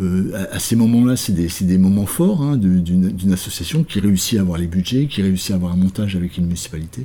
[0.00, 4.00] Euh, à, à ces moments-là, c'est des, c'est des moments forts hein, d'une association qui
[4.00, 7.04] réussit à avoir les budgets, qui réussit à avoir un montage avec une municipalité.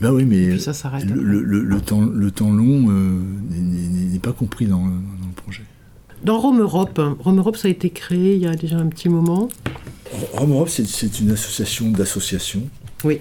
[0.00, 1.04] Ben oui, mais Puis ça s'arrête.
[1.04, 3.18] le, le- le- le temps, le temps long euh,
[3.50, 5.62] n'est- pas compris dans, le- dans le projet.
[6.24, 8.86] Dans Rome Europe, hein, Rome Europe, ça a été créé il y a déjà un
[8.88, 9.48] petit moment.
[10.32, 12.62] Rome Europe, c'est- c'est une association d'associations.
[13.04, 13.20] Oui,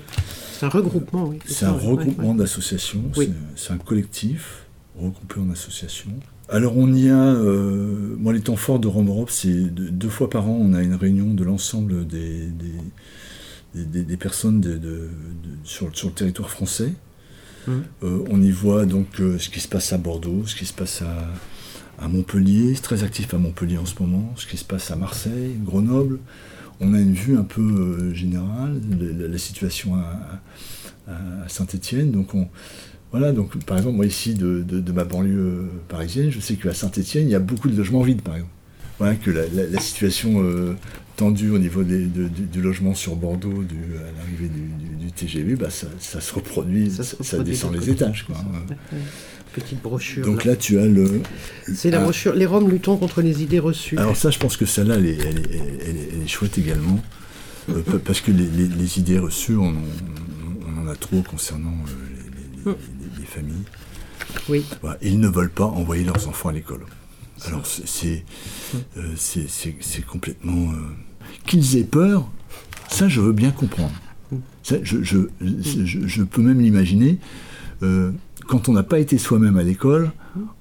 [0.53, 1.38] c'est un regroupement, oui.
[1.45, 2.38] C'est un regroupement ouais.
[2.38, 3.30] d'associations, Oui.
[3.55, 4.65] c'est- un collectif
[4.99, 6.11] regroupé en associations.
[6.49, 10.09] Alors on y a, euh, moi les temps forts de Rome Europe, c'est de- deux
[10.09, 12.73] fois par an, on a une réunion de l'ensemble des, des,
[13.78, 15.09] des- des- des personnes de- de- de-
[15.63, 16.93] sur, sur le territoire français.
[17.67, 17.84] Mhm.
[18.03, 20.73] Euh, on y voit donc euh, ce qui se passe à Bordeaux, ce qui se
[20.73, 24.65] passe à, à Montpellier, c'est très actif à Montpellier en ce moment, ce qui se
[24.65, 26.19] passe à Marseille, Grenoble.
[26.80, 30.41] On a une vue un peu euh, générale de la, la situation à,
[31.11, 32.11] à Saint-Étienne.
[32.11, 32.47] Donc on,
[33.11, 37.25] voilà, donc par exemple moi ici de, de- ma banlieue parisienne, je sais qu'à Saint-Étienne
[37.28, 38.51] il y a beaucoup de logements vides par exemple.
[38.99, 40.73] Voilà que la, la- la situation euh,
[41.17, 44.61] tendue au niveau des- de- du, du logement sur Bordeaux du, à l'arrivée du,
[45.05, 48.23] du- TGV, bah, ça, ça se reproduit, ça, se ça reproduit descend de les étages.
[48.27, 48.75] Quoi, hein.
[49.53, 50.23] Petite brochure.
[50.23, 50.51] Donc là.
[50.51, 51.21] là tu as le,
[51.73, 52.03] c'est la ah.
[52.03, 53.97] brochure Les Roms luttons contre les idées reçues.
[53.97, 55.49] Alors ça, je pense que celle-là, elle est, elle est-
[55.87, 56.99] elle est- elle est chouette également,
[57.69, 59.73] euh, pa- parce que les, les- les idées reçues, on en,
[60.67, 63.63] on en a trop concernant euh, les, les- les- les familles.
[64.49, 64.63] Oui.
[64.81, 66.81] Voilà, ils ne veulent pas envoyer leurs enfants à l'école.
[67.45, 68.25] Alors c'est- c'est
[68.97, 70.71] euh, c'est- complètement...
[70.71, 70.75] euh,
[71.45, 72.27] Qu'ils aient peur,
[72.89, 73.93] ça je veux bien comprendre.
[74.63, 77.17] Ça, je, je, je- je peux même l'imaginer.
[77.83, 78.11] euh,
[78.47, 80.11] quand on n'a pas été soi-même à l'école,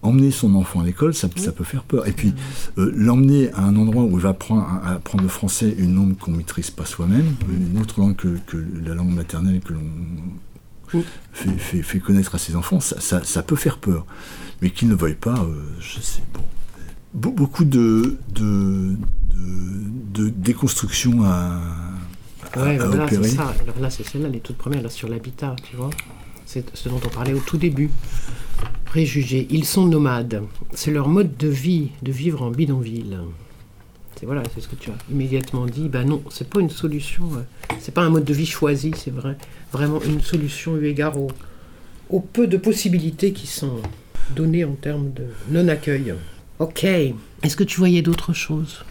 [0.02, 2.06] emmener son enfant à l'école, ça, ça peut faire peur.
[2.08, 2.32] Et puis,
[2.78, 6.16] euh, l'emmener à un endroit où il va apprendre, à apprendre le français, une langue
[6.16, 11.02] qu'on ne maîtrise pas soi-même, une autre langue que, que la langue maternelle que l'on
[11.32, 14.04] fait, fait- fait connaître à ses enfants, ça, ça- ça peut faire peur.
[14.62, 16.42] Mais qu'ils ne veuillent pas, euh, je sais, bon.
[17.16, 18.94] Be- beaucoup de, de,
[19.34, 21.60] de, de déconstruction à,
[22.54, 23.28] à- Ouais, à voilà, opérer.
[23.28, 23.54] c'est ça.
[23.62, 25.90] Alors là, c'est celle-là, les toutes premières, là, sur l'habitat, tu vois.
[26.46, 27.90] C'est ce dont on parlait au tout début.
[28.84, 29.46] Préjugés.
[29.50, 30.42] Ils sont nomades.
[30.72, 33.18] C'est leur mode de vie, de vivre en bidonville.
[34.18, 35.88] C'est voilà, c'est ce que tu as immédiatement dit.
[35.88, 37.24] Ben non, c'est pas une solution.
[37.34, 39.36] euh, C'est pas un mode de vie choisi, c'est vrai.
[39.72, 41.30] Vraiment une solution eu égard au,
[42.08, 43.76] au peu de possibilités qui sont
[44.34, 46.14] données en termes de non-accueil.
[46.58, 46.84] Ok.
[46.84, 48.84] Est-ce que tu voyais d'autres choses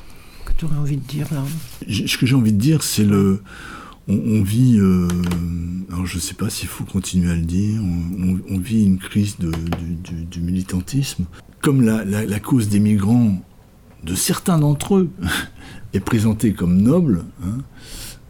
[0.46, 1.44] que tu aurais envie de dire là
[1.90, 3.42] Ce que j'ai envie de dire, c'est le.
[4.08, 4.78] On, on vit.
[4.78, 5.08] euh,
[5.92, 7.82] alors, je ne sais pas s'il faut continuer à le dire.
[7.82, 11.26] On, on- on vit une crise de- du, du- du militantisme.
[11.62, 13.42] Comme la, la- la cause des migrants,
[14.04, 15.10] de certains d'entre eux,
[15.94, 17.58] est présentée comme noble, hein,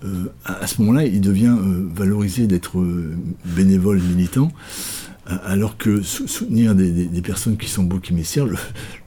[0.05, 3.13] euh, à, à ce moment-là, il devient euh, valorisé d'être euh,
[3.45, 4.49] bénévole militant.
[5.27, 8.57] Alors que sou- soutenir des, des- des personnes qui sont beaux émissaires, le,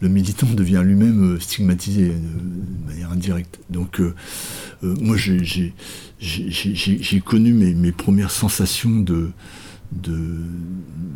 [0.01, 3.61] le militant devient lui-même euh, stigmatisé euh, de manière indirecte.
[3.71, 4.15] Donc, euh,
[4.83, 5.43] euh, moi, j'ai-
[7.21, 9.31] connu mes, mes premières sensations de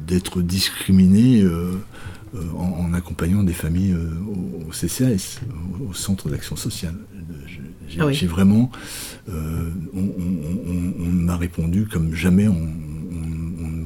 [0.07, 1.73] d'être discriminé euh,
[2.57, 5.41] en, en accompagnant des familles au, au CCAS,
[5.81, 6.95] au, au Centre d'action sociale.
[7.89, 8.15] J'ai Ah oui.
[8.15, 8.71] j'ai vraiment,
[9.29, 9.33] on,
[9.95, 12.55] on- on- on m'a répondu comme jamais on,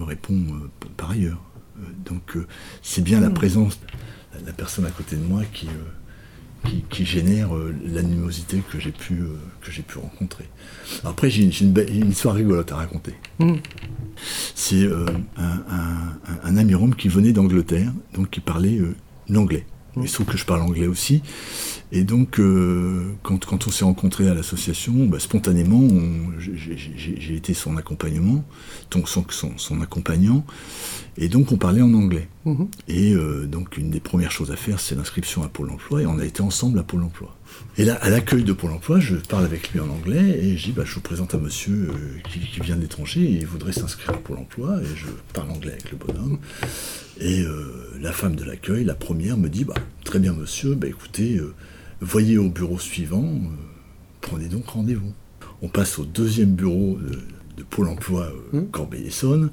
[0.05, 0.45] réponds
[0.97, 1.41] par ailleurs.
[2.05, 2.37] donc
[2.83, 3.35] c'est bien la mm.
[3.35, 3.81] présence
[4.41, 5.69] de la personne à côté de moi qui,
[6.91, 7.51] qui, génère
[7.85, 9.23] l'animosité que j'ai pu,
[9.61, 10.45] que j'ai pu rencontrer.
[11.05, 13.15] Après, j'ai une, histoire rigolote à raconter.
[13.39, 13.55] Mm.
[14.55, 14.89] C'est
[15.37, 18.81] un, ami rome qui venait d'Angleterre, donc qui parlait
[19.29, 19.65] l'anglais.
[20.03, 21.23] Il se trouve que je parle anglais aussi.
[21.93, 25.89] Et donc, euh, quand, on s'est rencontrés à l'association, bah, spontanément,
[26.39, 28.45] j'ai été son accompagnement,
[28.91, 29.25] donc son,
[29.57, 30.45] son, accompagnant.
[31.17, 32.29] Et donc, on parlait en anglais.
[32.45, 32.69] Mhm.
[32.89, 36.03] Et euh, donc, une des premières choses à faire, c'est l'inscription à Pôle emploi.
[36.03, 37.37] Et on a été ensemble à Pôle emploi.
[37.79, 40.65] Et là, à l'accueil de Pôle emploi, je parle avec lui en anglais et je
[40.65, 43.47] dis bah, Je vous présente un monsieur euh, qui, qui, vient de l'étranger et il
[43.47, 44.81] voudrait s'inscrire à Pôle emploi.
[44.83, 46.39] Et je parle anglais avec le bonhomme.
[47.21, 50.87] Et euh, la femme de l'accueil, la première, me dit bah, Très bien, monsieur, bah,
[50.87, 51.55] écoutez, euh,
[52.01, 53.49] voyez au bureau suivant, euh,
[54.21, 55.13] prenez donc rendez-vous.
[55.63, 57.19] On passe au deuxième bureau de,
[57.71, 58.61] Pôle emploi mmh.
[58.67, 59.51] Corbeil-Essonne.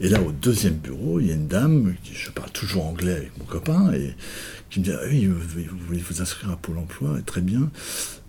[0.00, 3.38] Et là, au deuxième bureau, il y a une dame, je parle toujours anglais avec
[3.38, 4.14] mon copain, et
[4.70, 7.70] qui me dit ah Oui, vous voulez vous inscrire à Pôle emploi Très bien.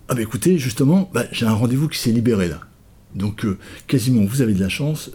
[0.08, 2.60] Ah, ben écoutez, justement, bah, j'ai un rendez-vous qui s'est libéré là.
[3.14, 3.46] Donc,
[3.86, 5.10] quasiment, vous avez de la chance.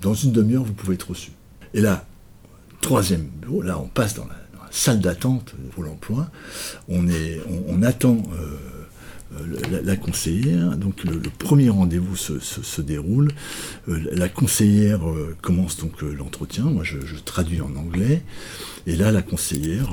[0.00, 1.32] dans une demi-heure, vous pouvez être reçu.
[1.74, 2.06] Et là,
[2.82, 4.36] troisième bureau, là on passe dans la,
[4.70, 6.30] salle d'attente pour l'emploi,
[6.88, 7.06] on,
[7.68, 8.22] on, attend
[9.34, 13.32] euh, la, conseillère, donc le, premier rendez-vous se, déroule,
[13.88, 18.22] euh, la conseillère euh, commence donc l'entretien, moi je, traduis en anglais,
[18.86, 19.92] et là la conseillère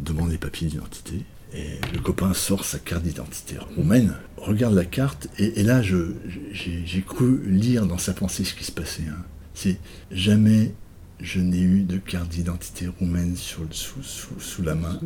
[0.00, 1.22] demande les papiers d'identité,
[1.54, 7.42] et le copain sort sa carte d'identité roumaine, regarde la carte, et, là j'ai cru
[7.46, 9.04] lire dans sa pensée ce qui se passait.
[9.08, 9.22] Hein.
[9.52, 9.78] C'est
[10.10, 10.74] jamais
[11.20, 14.02] je n'ai eu de carte d'identité roumaine sur, sous,
[14.38, 14.98] sous, la main.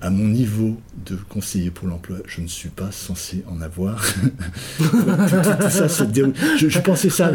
[0.00, 4.02] à mon niveau de conseiller pour l'emploi, je ne suis pas censé en avoir.
[4.80, 7.32] je, pensais ça.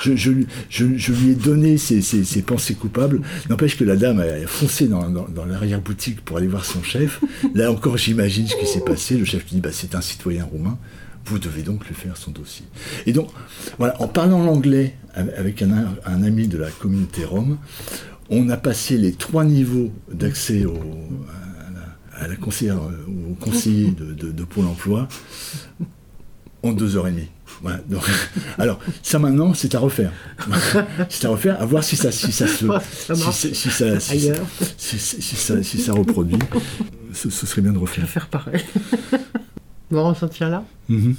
[0.00, 3.22] je, lui ai donné ses, pensées coupables.
[3.48, 5.06] N'empêche que la dame a foncé dans,
[5.48, 7.22] l'arrière-boutique pour aller voir son chef.
[7.54, 9.16] Là encore, j'imagine ce qui s'est passé.
[9.16, 10.78] Le chef lui dit bah, c'est un citoyen roumain.
[11.24, 12.64] Vous devez donc lui faire son dossier.
[13.06, 13.28] Et donc,
[13.78, 17.58] voilà, en parlant l'anglais avec un, ami de la communauté rome,
[18.30, 20.78] on a passé les trois niveaux d'accès au,
[22.16, 25.08] à, la, conseillère, au conseiller de, Pôle emploi
[26.62, 27.28] en deux heures et demie.
[27.60, 28.02] Voilà, donc,
[28.58, 30.12] alors, ça maintenant, c'est à refaire.
[31.08, 32.66] c'est à refaire, à voir si ça, si ça se.
[33.14, 36.38] si, ça, si, ça, si ça reproduit.
[37.12, 38.08] Ce, ce, serait bien de refaire.
[38.08, 38.64] faire pareil.
[39.92, 40.64] Bon, on s'en tient là.
[40.88, 41.14] Mhm.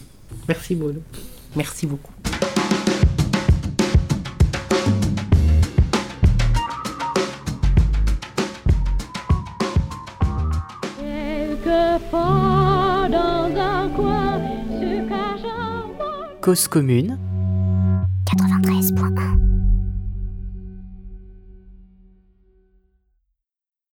[0.48, 1.00] Merci, Bono.
[1.56, 2.12] Merci beaucoup.
[16.42, 17.18] Cause commune
[18.26, 19.53] 93.1